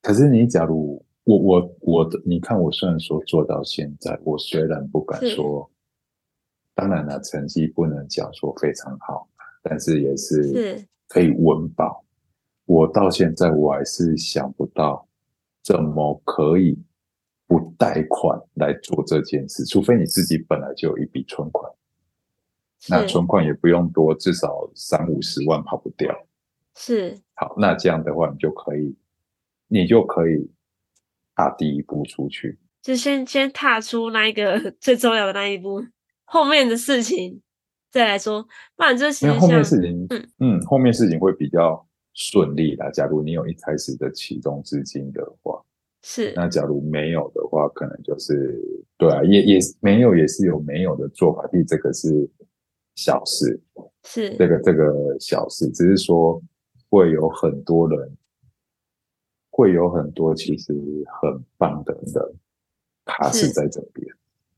[0.01, 5.69] 可是你假如我我我的，你看我虽然说做到现在，我虽然不敢说，
[6.73, 9.27] 当然了，成绩不能讲说非常好，
[9.61, 12.05] 但是也是可以温饱。
[12.63, 15.05] 我到现在我还是想不到
[15.61, 16.79] 怎么可以
[17.45, 21.69] 不贷款来做这件事，除非你自己本来就有一笔存款，
[22.87, 26.25] 那存款也不用多，至少三五十万跑不掉。
[26.75, 28.95] 是，好，那这样的话你就可以，
[29.67, 30.49] 你就可以
[31.37, 35.85] 踏第一步出去，就先先踏出那一个 最重要的那一步，
[36.25, 37.39] 后面的事情
[37.91, 38.41] 再来说。
[38.75, 42.89] 不然这其实后面事情，嗯嗯，后面事情会比较顺利啦。
[42.89, 45.63] 假如你有一开始的启动资金的话，
[46.01, 46.33] 是。
[46.35, 48.59] 那假如没有的话，可能就是
[48.97, 51.47] 对啊，也也没有，也是有没有的做法。
[51.51, 52.27] 第这个是
[52.95, 53.61] 小事，
[54.05, 56.41] 是这个这个小事，只是说
[56.89, 58.16] 会有很多人。
[59.57, 60.71] 会有很多其实
[61.19, 62.03] 很棒的人
[63.03, 64.05] 他是在这边，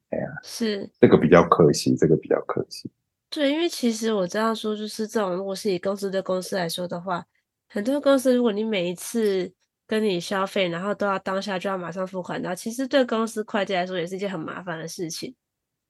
[0.09, 2.91] 哎呀，是这个比较可惜，这个比较可惜。
[3.29, 7.25] 对，因为其实我这样说，就是这种如果是以公司对公司来说的话，
[7.69, 9.49] 很多公司如果你每一次
[9.87, 15.33] 跟你消费，然后都要当下就要马上付款，然后其实对公司会计来说也是一件很麻烦的事情。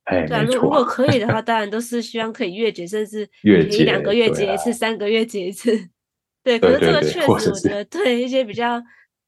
[0.04, 5.72] 哎，对啊，如如果可以的话， 当然都是希望可以月结，甚至 月结两个月结一次，啊、三个月结一次。
[6.44, 8.80] 对，可是这个确实我觉得对一些比较。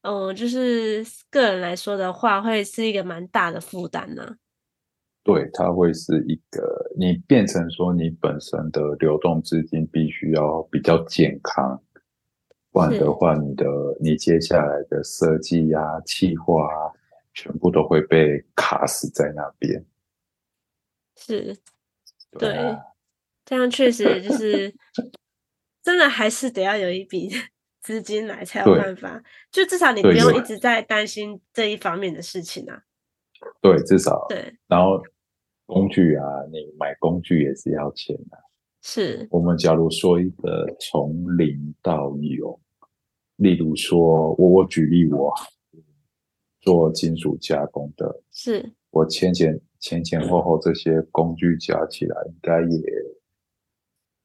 [0.01, 4.37] 嗯，就是个人来说的话，会是一个蛮大的负担呢。
[5.23, 11.79] 对，它会是一个你变成说你本身的流动资金必须要比较健康，
[12.71, 13.65] 不然的话，你的
[13.99, 16.89] 你接下来的设计呀、企划啊，
[17.35, 19.85] 全部都会被卡死在那边。
[21.15, 21.55] 是，
[22.39, 22.75] 对，
[23.45, 24.73] 这样确实就是
[25.83, 27.29] 真的还是得要有一笔。
[27.81, 32.83] 资金来才有办法，就至少你不用一直在担心这一方面的事情啊。
[33.59, 34.55] 对，至少对。
[34.67, 35.01] 然后
[35.65, 38.37] 工具啊，你买工具也是要钱的。
[38.81, 39.27] 是。
[39.31, 42.59] 我们假如说一个从零到有，
[43.37, 45.33] 例如说我我举例我
[46.59, 52.83] 做金属加工的，是我前前前前后后这些工具加起来应该也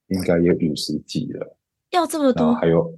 [0.08, 1.56] 应该也五十几了。
[1.90, 2.52] 要这么多？
[2.54, 2.92] 还有。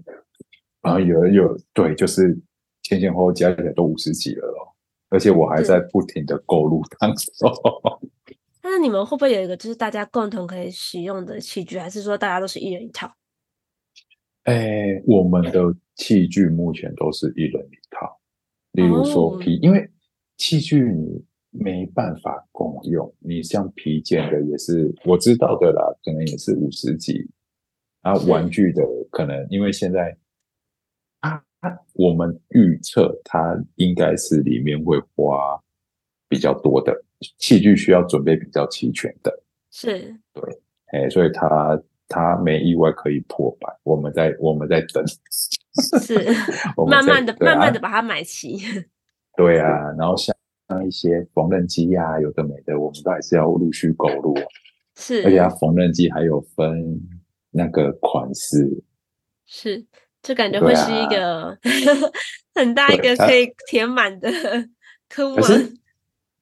[0.88, 2.34] 然后有有对，就是
[2.82, 4.74] 前前后后加起来都五十几了咯，
[5.10, 7.52] 而且我还在不停的购入当中。
[8.62, 13.12] 但是你们会不会有一个就是大家共同可以使用的器具，还是说大家都是一人一套？
[14.44, 15.60] 哎，我们的
[15.96, 18.18] 器具目前都是一人一套。
[18.72, 19.90] 例如说皮，哦、因为
[20.38, 27.28] 器具你没办法共用，你像皮件的也是我知道的啦，可能也是五十几。
[28.00, 30.16] 然后玩具的可能因为现在。
[31.94, 35.60] 我们预测它应该是里面会花
[36.28, 37.04] 比较多的
[37.38, 39.42] 器具，需要准备比较齐全的。
[39.70, 40.62] 是，对，
[40.92, 43.68] 哎，所以它它没意外可以破百。
[43.82, 45.04] 我们在我们在等，
[46.00, 46.14] 是，
[46.88, 48.58] 慢慢的、啊、慢慢的把它买齐。
[49.36, 50.34] 对啊，然后像
[50.68, 54.34] 像一些缝纫机呀，有的没的，我们都还是要陆续购入。
[54.94, 57.00] 是，而且它缝纫机还有分
[57.50, 58.82] 那个款式。
[59.44, 59.84] 是。
[60.22, 61.58] 就感觉会是一个、啊、
[62.54, 64.30] 很大一个可以填满的
[65.08, 65.42] 坑吗？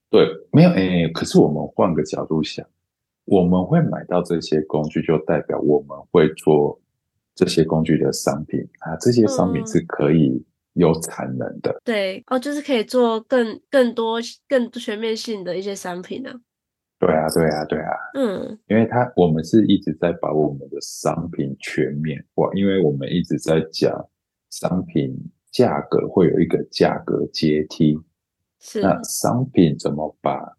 [0.09, 2.65] 对，没有诶、欸，可是我们换个角度想，
[3.25, 6.79] 我们会买到这些工具，就代表我们会做
[7.35, 11.71] 这些工具的商品啊，这些商品是可以有产能的。
[11.71, 16.39] 嗯、对哦，就是可以做更更多、更全面性的一些商品呢、啊。
[16.99, 24.09] 对啊，对啊，对啊，嗯，因为他我们是一直在把我们的商品全面化，因为我们一直在讲
[24.49, 25.15] 商品
[25.51, 27.99] 价格会有一个价格阶梯，
[28.59, 30.57] 是那商品怎么把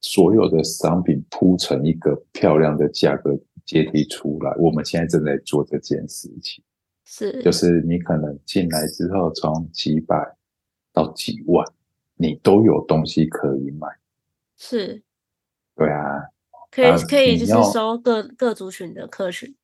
[0.00, 4.52] 所有的商品铺成一个漂亮的价格阶梯出来？
[4.58, 6.64] 我们现在正在做这件事情，
[7.04, 10.36] 是，就是你可能进来之后，从几百
[10.92, 11.64] 到几万，
[12.16, 13.86] 你都有东西可以买，
[14.56, 15.00] 是。
[15.78, 16.02] 对啊，
[16.72, 19.54] 可以可以，就是收各各族群的客群。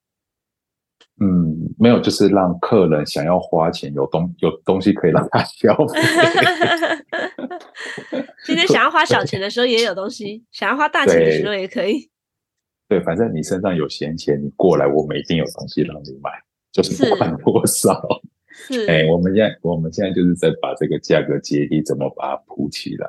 [1.20, 6.00] 嗯，没有，就是让客人想要花钱，有东有东西可以让他消费。
[8.46, 12.10] 今天想要花小钱的时候也有东西，想要花大钱的时候也可以。
[12.88, 16.30] 对，反正你身上有闲钱，你过来，我们一定有东西让你买，
[16.70, 18.00] 就是不管多少。
[18.48, 23.08] 是，哎，我们现在我们现在就是在把这个价格阶梯怎么把它铺起来。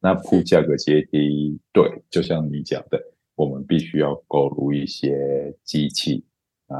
[0.00, 3.02] 那铺价格阶梯，对，就像你讲的，
[3.34, 6.24] 我们必须要购入一些机器
[6.68, 6.78] 啊，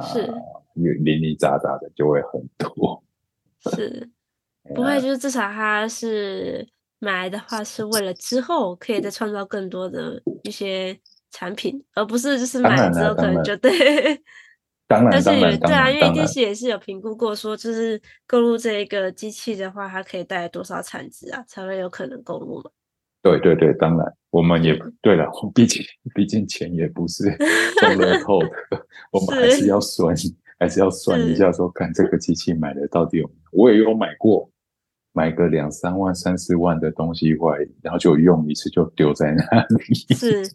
[0.74, 3.02] 零零杂杂的就会很多。
[3.74, 4.08] 是，
[4.74, 6.66] 不会，就是至少它是
[7.00, 10.96] 买来的话，是为了之后可以再创造更多的一些
[11.32, 13.70] 产品，而不是就是买了之后可能就对。
[14.86, 22.70] 当然，但是也对啊，因为电视也是有评估过，说就是购入这一个机器的话，它可以带来多少产值啊，才会有可能购入嘛。
[23.22, 25.82] 对对对，当然，我们也对了，毕竟
[26.14, 27.24] 毕竟钱也不是
[27.80, 28.50] 中乐 透的，
[29.10, 30.14] 我们还是要算，
[30.58, 33.50] 还是要算一下说，说看这个机器买的到底有没有。
[33.52, 34.48] 我也有买过，
[35.12, 39.94] 买个两三万、三四万的东西回来，然后就用一次就丢在那里。
[40.14, 40.48] 是，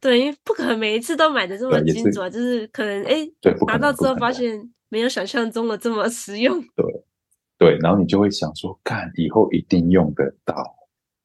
[0.00, 6.60] 对，因为不可能每一次都买的这么精准，是就是可能哎，对，拿到之后发现没有想象中的这么实用。
[6.76, 7.04] 对，
[7.56, 10.54] 对，然后你就会想说，干，以后一定用得到。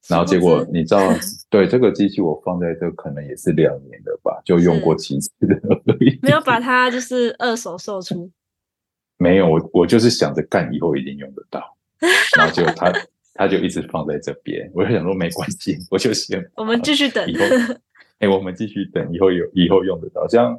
[0.08, 1.14] 然后结果你知道，
[1.50, 5.82] 对这个机器我放在这可能也是两年了吧，就用过几次了，
[6.22, 8.32] 没有把它就是二手售出。
[9.18, 11.78] 没有，我我就是想着干，以后一定用得到。
[12.38, 12.92] 然后就它
[13.36, 17.30] 它就一直放在这边，我就想说没关系，我就先我们继续等。
[17.30, 17.44] 以后
[18.20, 20.26] 哎，我们继续等，以后有以后用得到。
[20.28, 20.58] 像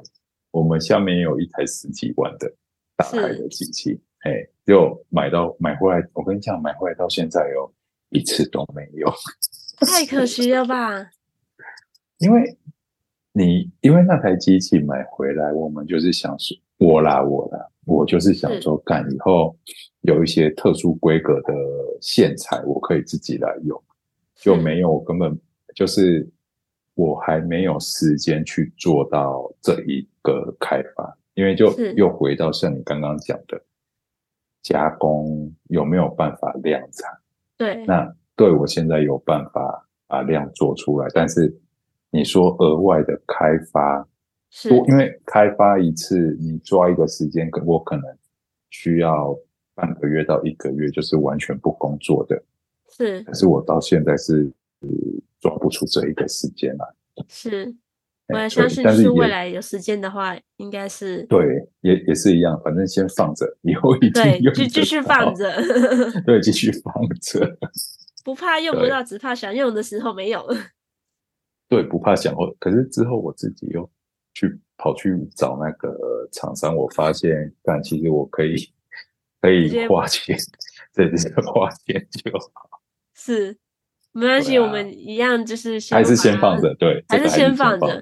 [0.51, 2.53] 我们下面有一台十几万的
[2.97, 7.73] 大台的机器，哎是，就买到买回来，我跟你讲，买回来到现在哦，
[8.11, 9.11] 一次都没有，
[9.87, 11.11] 太可惜了吧？
[12.19, 12.57] 因为
[13.33, 17.67] 你因为那台机器买回来，我们就是想说，我啦我啦。
[17.87, 19.57] 我就是想说，干以后
[20.03, 21.53] 有一些特殊规格的
[22.01, 23.83] 线材，我可以自己来用，
[24.37, 25.37] 就没有根本
[25.75, 26.29] 就是
[26.95, 33.61] 我还没有时间去做到这一个开发，因为就又回到像你刚刚讲的
[34.63, 37.11] 加工有没有办法量产？
[37.61, 41.55] 对，那对我现在有办法把量做出来，但是
[42.11, 44.09] 你说额外的开发。
[44.49, 48.05] 是，因为开发一次，你抓一个时间，我可能
[48.71, 49.37] 需要
[49.75, 52.43] 半个月到一个月，就是完全不工作的。
[52.89, 54.51] 是，可是我到现在是
[55.39, 56.87] 抓不出这一个时间来。
[57.29, 57.77] 是，
[58.33, 61.45] 我也相信是未来有时间的话，应该是对，
[61.81, 64.55] 也也是一样，反正先放着，以后一定用。
[64.55, 65.53] 对，就继续放着。
[66.27, 67.59] 对，继续放着。
[68.25, 70.47] 不怕用不到，只怕想用的时候没有。
[71.69, 73.91] 对，不怕想用，可是之后我自己又。
[74.33, 75.93] 去跑去找那个
[76.31, 78.55] 厂商，我发现，但其实我可以
[79.41, 80.39] 可以花钱，
[80.95, 82.81] 这只是花钱就好。
[83.13, 83.59] 是，
[84.13, 88.01] 没关系，啊、我们一样就是还是先放着，对，还是先放着。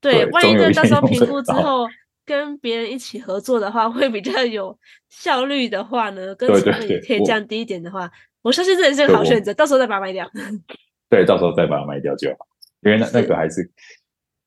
[0.00, 1.86] 对，万一这到时候评估之后
[2.24, 4.76] 跟别人一起合作的话，会比较有
[5.08, 8.10] 效率的话呢，跟成本也可以降低一点的话，
[8.42, 9.52] 我，我相信这也是个好选择。
[9.54, 10.30] 到时候再把它卖掉。
[11.10, 12.46] 对，到时候再把它卖掉就好，
[12.82, 13.70] 因为那那个还是。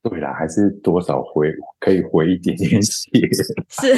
[0.06, 1.50] 对啦，还是多少回
[1.80, 3.10] 可以回一点点 血，
[3.70, 3.96] 是，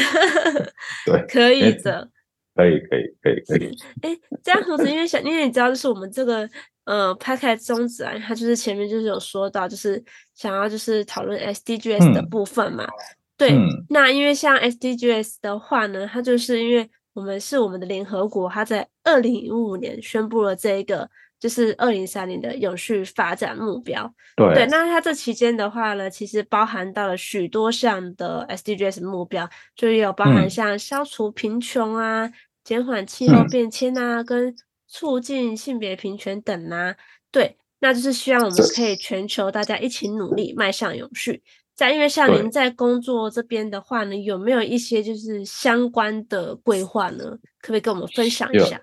[1.04, 2.08] 对，可以的，
[2.56, 3.78] 可以，可以，可以，可以。
[4.02, 6.50] 哎，这样子，因为想，因为你知道，就是我们这个
[6.86, 10.02] 呃拍开宗旨啊，它就是前面就是有说到，就是
[10.34, 12.86] 想要就是讨论 SDGs 的部分嘛。
[12.86, 12.90] 嗯、
[13.38, 21.10] 对，嗯、那因为像 SDGs 的话呢，它就是因为我们是我们的联合国，它在二零一五年宣布了这一个。
[21.46, 24.12] 就是二零三零的永续发展目标。
[24.36, 32.32] 对，对，那它这期间的话呢，其实包含到了许多项的 SDGs 目标，就有包含像消除贫穷啊、
[32.64, 34.56] 减缓、嗯、气候变迁啊、嗯、跟
[34.88, 36.96] 促进性别平权等啊。
[37.32, 41.44] 对，那就是希望我们可以全球大家一起努力，迈向永续。
[41.76, 47.24] 在因为像您在工作这边的话呢，有没有一些就是相关的规划呢？
[47.62, 48.82] 可不可以跟我们分享一下？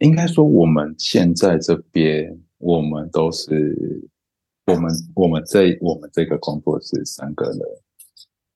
[0.00, 4.08] 应该说，我们现在这边，我们都是
[4.66, 7.60] 我们我们这我们这个工作室三个人，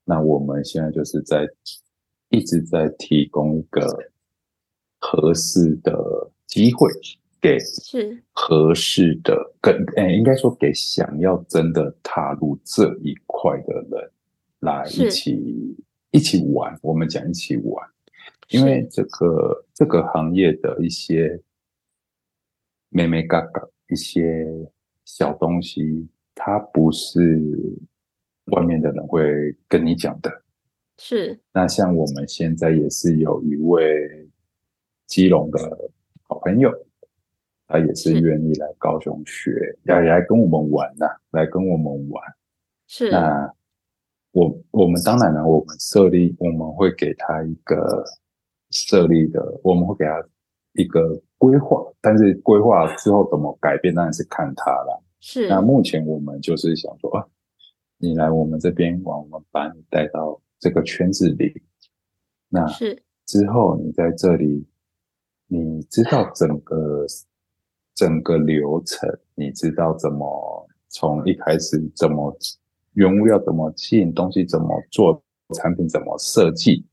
[0.04, 1.46] 那我们现在就是在
[2.30, 3.86] 一直在提供一个
[4.98, 6.90] 合适的机会
[7.42, 14.10] 给是合适的跟诶，应该说给想要真的踏入这一块的人
[14.60, 15.76] 来一起
[16.10, 17.86] 一起玩，我们讲一起玩。
[18.50, 21.40] 因为这个这个行业的一些
[22.90, 24.46] 妹妹嘎嘎一些
[25.04, 27.18] 小东西，它不是
[28.46, 30.42] 外面的人会跟你讲的。
[30.98, 31.40] 是。
[31.52, 34.28] 那像我们现在也是有一位
[35.06, 35.90] 基隆的
[36.22, 36.70] 好朋友，
[37.66, 42.22] 他也是愿意来高雄学，要来跟我们玩呐，来跟我们玩。
[42.86, 43.10] 是。
[43.10, 43.52] 那
[44.32, 48.04] 我我们当然呢，我们设立我们会给他一个。
[48.74, 50.22] 设立的，我们会给他
[50.72, 55.02] 一个规划，但是规划之后怎么改变，当然是看他了。
[55.20, 55.48] 是。
[55.48, 57.24] 那目前我们就是想说，啊，
[57.98, 61.62] 你来我们这边玩，我们把你带到这个圈子里。
[62.48, 64.66] 那是之后你在这里，
[65.46, 67.06] 你知道整个
[67.94, 72.36] 整个流程，你知道怎么从一开始怎么
[72.94, 75.22] 原物料怎么进，东西怎么做，
[75.54, 76.84] 产品怎么设计。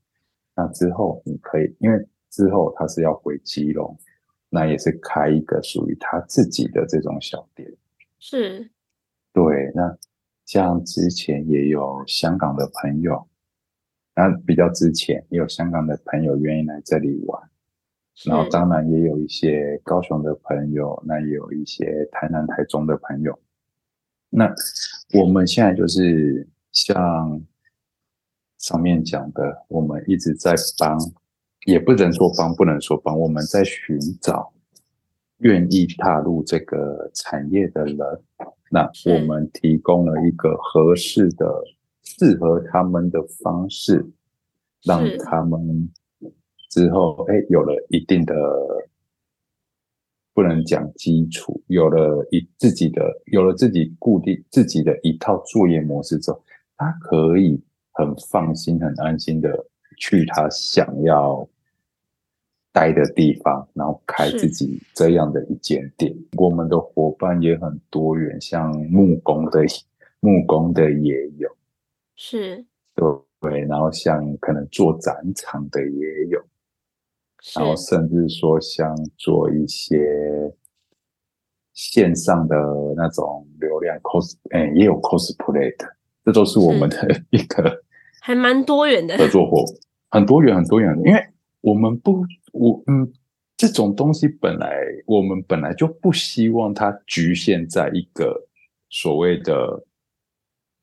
[0.54, 3.96] 那之后你可以，因为之后他是要回基隆，
[4.48, 7.70] 那也是开一个属于他自己的这种小店。
[8.18, 8.70] 是，
[9.32, 9.72] 对。
[9.74, 9.96] 那
[10.44, 13.26] 像之前也有香港的朋友，
[14.14, 17.50] 那比较之前也有香港的朋友愿意来这里玩，
[18.26, 23.38] 然后当然也有一些高雄的朋友，那也有一些台南、台中的朋友。
[24.28, 24.52] 那
[25.18, 27.42] 我们现在就是像
[28.62, 30.96] 上面讲的，我们一直在帮，
[31.66, 34.52] 也不能说帮，不能说帮，我们在寻找
[35.38, 37.98] 愿意踏入这个产业的人。
[38.70, 41.62] 那我们提供了一个合适的、
[42.02, 44.08] 适合他们的方式，
[44.84, 45.92] 让他们。
[46.70, 48.34] 之后，哎，有了一定的，
[50.32, 56.42] 不能讲基础，有了一自己的，有了自己固定自己的一套作业模式之后，
[56.78, 57.60] 他可以
[57.92, 59.66] 很放心、很安心的
[59.98, 61.48] 去他想要
[62.72, 66.14] 待的地方，然后开自己这样的一间店。
[66.38, 69.60] 我们的伙伴也很多元，像木工的，
[70.20, 71.48] 木工的也有，
[72.16, 72.64] 是，
[72.94, 73.06] 对
[73.40, 76.42] 对，然后像可能做展场的也有。
[77.56, 80.54] 然后甚至说像做一些
[81.74, 82.56] 线上的
[82.96, 86.96] 那种流量 cos，哎，也有 cosplay 的，这都是我们的
[87.30, 87.82] 一个
[88.20, 89.64] 还蛮多元的合作伙，
[90.10, 91.26] 很多元很多元的，因为
[91.60, 93.12] 我们不，我嗯，
[93.56, 98.46] 这种东西本来我们本来就不希望它局限在一个
[98.88, 99.84] 所谓的，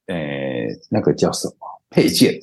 [0.08, 1.82] 诶，那个叫什么？
[1.90, 2.40] 配件，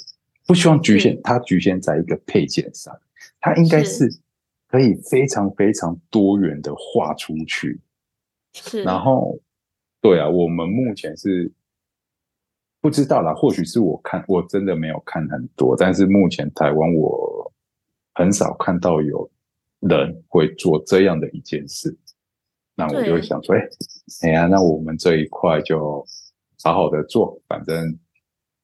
[0.47, 2.99] 不希望局限它局限在一个配件上。
[3.41, 4.21] 它应该是。
[4.69, 7.79] 可以非常非常多元的画出去，
[8.53, 8.83] 是。
[8.83, 9.39] 然后，
[10.03, 11.51] 对啊，我们目前是
[12.87, 17.53] 不知道啦，或许是我看我真的没有看很多，但是目前台湾我
[18.15, 19.29] 很少看到有
[19.81, 21.97] 人会做这样的一件事。
[22.77, 23.69] 那我就会想说，哎，
[24.23, 26.07] 哎呀，那我们这一块就
[26.63, 27.99] 好好的做，反正。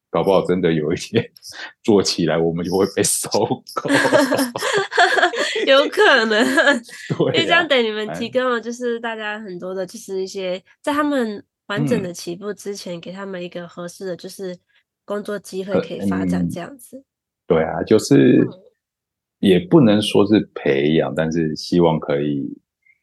[0.08, 1.24] 搞不好真的有一天
[1.82, 3.30] 做起来，我们就会被收
[3.74, 3.88] 购，
[5.66, 6.38] 有可能。
[7.32, 14.58] 因为这样等你们提供了，就是大家很多的，就是一些在他们完整的起步之前，给他们一个合适的，就是
[15.04, 17.04] 工作机会可以发展这样子。
[17.46, 18.46] 对啊，就是
[19.38, 22.58] 也不能说是培养，但是希望可以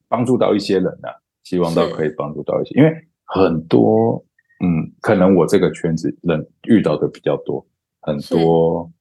[0.07, 4.23] 帮助到一些人啊，希望到可以帮助到一些，因为很多。
[4.61, 7.65] 嗯，可能我这个圈子人遇到的比较多，
[8.01, 8.91] 很多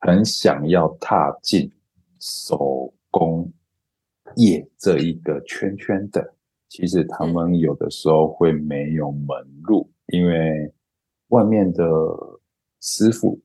[0.00, 1.72] 很想要踏进
[2.18, 3.48] 手工
[4.34, 6.34] 业这一个圈圈的，
[6.68, 10.72] 其实他们有的时候会没有门路，因为
[11.28, 11.84] 外面的
[12.80, 13.40] 师傅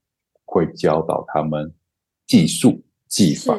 [0.46, 1.74] 会教导他们
[2.28, 3.58] 技术技法，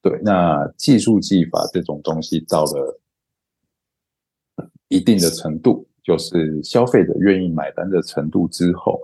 [0.00, 3.00] 对，那技术技法这种东西到了。
[4.90, 8.98] 一定的程度，就是消费者愿意买单的程度之后，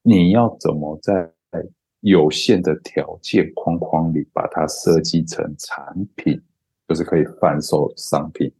[0.00, 1.30] 你要怎么在
[2.00, 6.40] 有限的条件框框里把它设计成产品，
[6.92, 8.52] 就是可以贩售商品，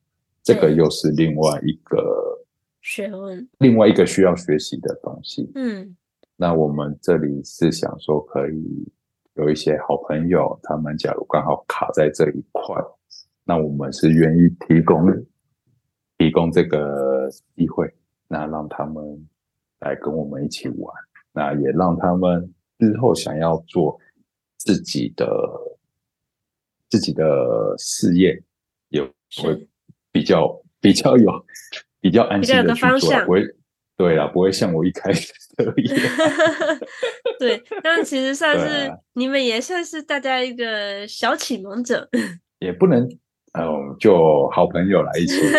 [0.43, 2.43] 这个又是另外一个
[2.80, 5.53] 学问，另外一个需要学习的东西。
[5.55, 5.95] 嗯，
[6.35, 8.91] 那我们这里是想说，可以
[9.35, 12.74] 有一些好朋友，他们假如刚好卡在这一块。
[13.45, 15.07] 那我们是愿意提供
[16.16, 17.93] 提供这个机会，
[18.28, 19.28] 那让他们
[19.80, 20.95] 来跟我们一起玩，
[21.33, 24.01] 那也让他们日后想要做
[24.57, 25.28] 自己的
[26.93, 27.24] 自己的
[27.78, 28.38] 事业，
[28.90, 29.07] 有
[29.43, 29.66] 会
[30.12, 30.47] 比较
[30.78, 31.32] 比较有
[32.03, 33.47] 比较安心的去做，不会
[33.97, 35.32] 对啊，不会像我一开始
[35.78, 35.99] 一样。
[37.40, 42.07] 对，但其实算是你们也算是大家一个小启蒙者，
[42.61, 43.09] 也不能。
[43.59, 45.53] 嗯，就好朋友来一起玩，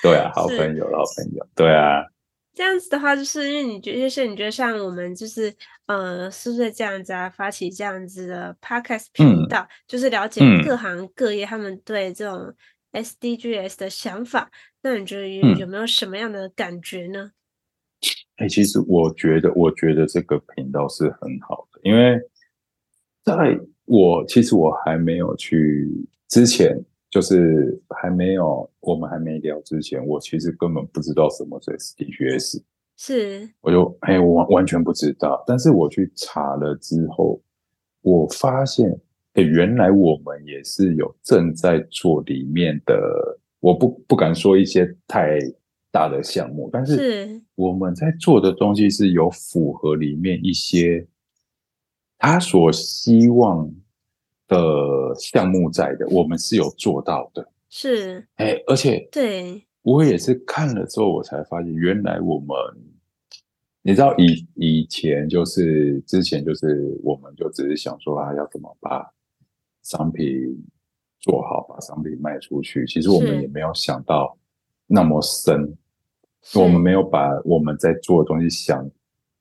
[0.00, 2.04] 对啊，好朋友，好朋友，对啊。
[2.54, 5.54] 这样子的话，就是因为你觉得，就是你觉得像我们，就是
[5.86, 7.30] 呃，是不是这样子啊？
[7.30, 12.54] 发起这样子的 podcast 频道，嗯、就是了解各行各业他们对这种
[12.92, 14.50] SDGs 的想法。
[14.50, 17.32] 嗯、那你觉得有有没有什么样的感觉呢？
[18.36, 22.20] 哎、欸，其实我觉得，我觉得这个频道是很好的，因为
[23.24, 25.88] 在我其实我还没有去
[26.28, 26.84] 之前。
[27.12, 32.62] 就是还没有，我们还没聊之前，我其实根本不知道什么是 SDGs，
[32.96, 35.44] 是，我就哎，我完完全不知道。
[35.46, 37.38] 但是我去查了之后，
[38.00, 38.98] 我发现，
[39.34, 45.38] 哎，原来我们也是有正在做里面的，我不不敢说一些太
[45.90, 51.06] 大的项目，但是我们在做的东西是有符合里面一些
[52.16, 53.70] 他所希望。
[54.52, 62.56] 的项目在的，我们是有做到的，是，哎、欸，而且对，我也是看了之后，我才发现，原来我们
[63.80, 69.10] 你知道以以前就是之前就是我们就只是想说啊，要怎么把
[69.82, 70.26] 商品
[71.18, 72.86] 做好，把商品卖出去。
[72.86, 74.36] 其实我们也没有想到
[74.86, 75.76] 那么深，
[76.54, 78.88] 我们没有把我们在做的东西想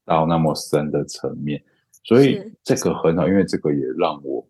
[0.06, 1.62] 到那么深的层面，
[2.04, 4.48] 所以这个很好，因为这个也让我。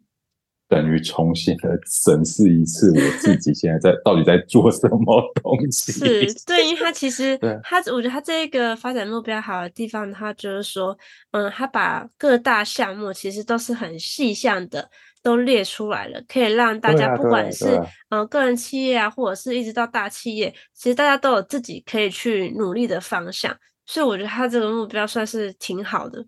[0.71, 5.91] 等于重新的审视一次我自己现在在到底在做什么东西。
[5.91, 10.97] 是对，因为他其实 他，我觉得他这一个发展目标好的地方，他就是说，
[11.31, 14.89] 嗯，他把各大项目其实都是很细项的
[15.21, 23.53] 都列出来了，可以让大家不管是嗯个人企业啊，或者是一直到大企业，其实大家都有自己可以去努力的方向。
[23.85, 26.25] 所以我觉得他这个目标算是挺好的。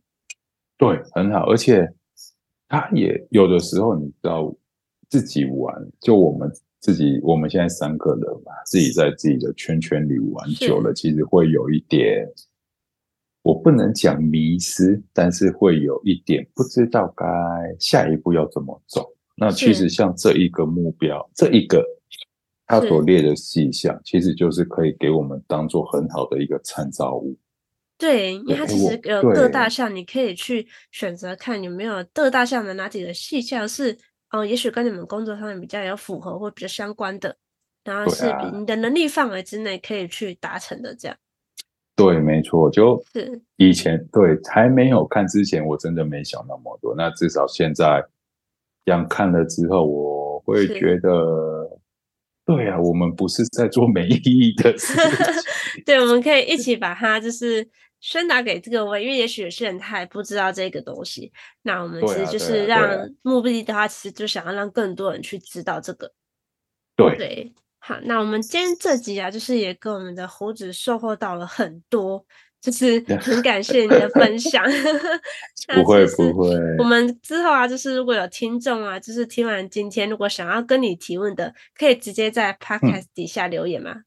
[0.77, 1.87] 对，很好，而且。
[2.73, 4.51] 他也有的时候，你知道，
[5.07, 5.71] 自己玩，
[6.01, 12.27] 就我们自己，我们现在三个人嘛，自己在自己的圈圈里玩久了，其实会有一点，
[13.43, 17.25] 我不能讲迷失，但是会有一点不知道该
[17.77, 19.07] 下一步要怎么走。
[19.35, 21.85] 那其实像这一个目标，这一个
[22.65, 27.37] 他所列的细项，其实就是可以给我们当做很好的一个参照物。
[27.97, 33.97] 对，因为它其实有各大项，你可以去选择看有没有各大项的哪几个细项是，
[34.31, 37.37] 哦，也许跟你们工作上面比较有符合或比较相关的，
[37.83, 41.15] 然后是你的能力范围之内可以去达成的这样。
[41.95, 46.95] 对，没错，就是以前对还没有看之前，我真的没想那么多。
[46.97, 48.03] 那至少现在
[48.83, 51.09] 这样看了之后，我会觉得，
[52.55, 55.83] 对啊，我们不是在做没意义的事情。
[55.85, 57.69] 对，我们可以一起把它就是。
[58.05, 61.31] 宣达给这个位，因为也许有些人他还不知道这个东西。
[61.61, 66.11] 那我们其实就是让目的的话，其实就想要让更多人去知道这个。
[66.97, 72.25] 对对，好，那我们今天这集啊，就是也跟我们的胡子收获到了很多，
[72.63, 74.65] 就是很感谢你的分享。
[75.75, 76.49] 不会不会，
[76.79, 83.91] 我们之后啊，就是如果有听众啊，就是听完今天，如果想要跟你提问的，可以直接在 Podcast 底下留言吗？
[83.91, 84.03] 嗯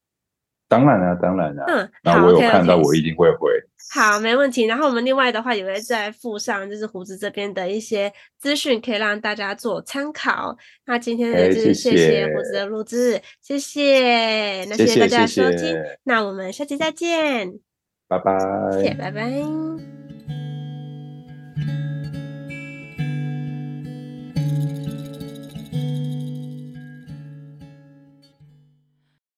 [0.68, 1.64] 当然了，当然了。
[1.68, 3.48] 嗯，那我有看到，我一定会回。
[3.94, 4.64] 好，没问题。
[4.64, 10.56] 然后我们另外的话也会再附上，就是胡子这边的一些资讯，可以让大家做参考。
[10.86, 15.72] 那今天呢，就是谢谢胡子的录制，谢谢，那谢谢大家收听。
[16.02, 17.60] 那我们下期再见，
[18.08, 18.38] 拜拜，
[18.72, 19.95] 谢谢，拜拜。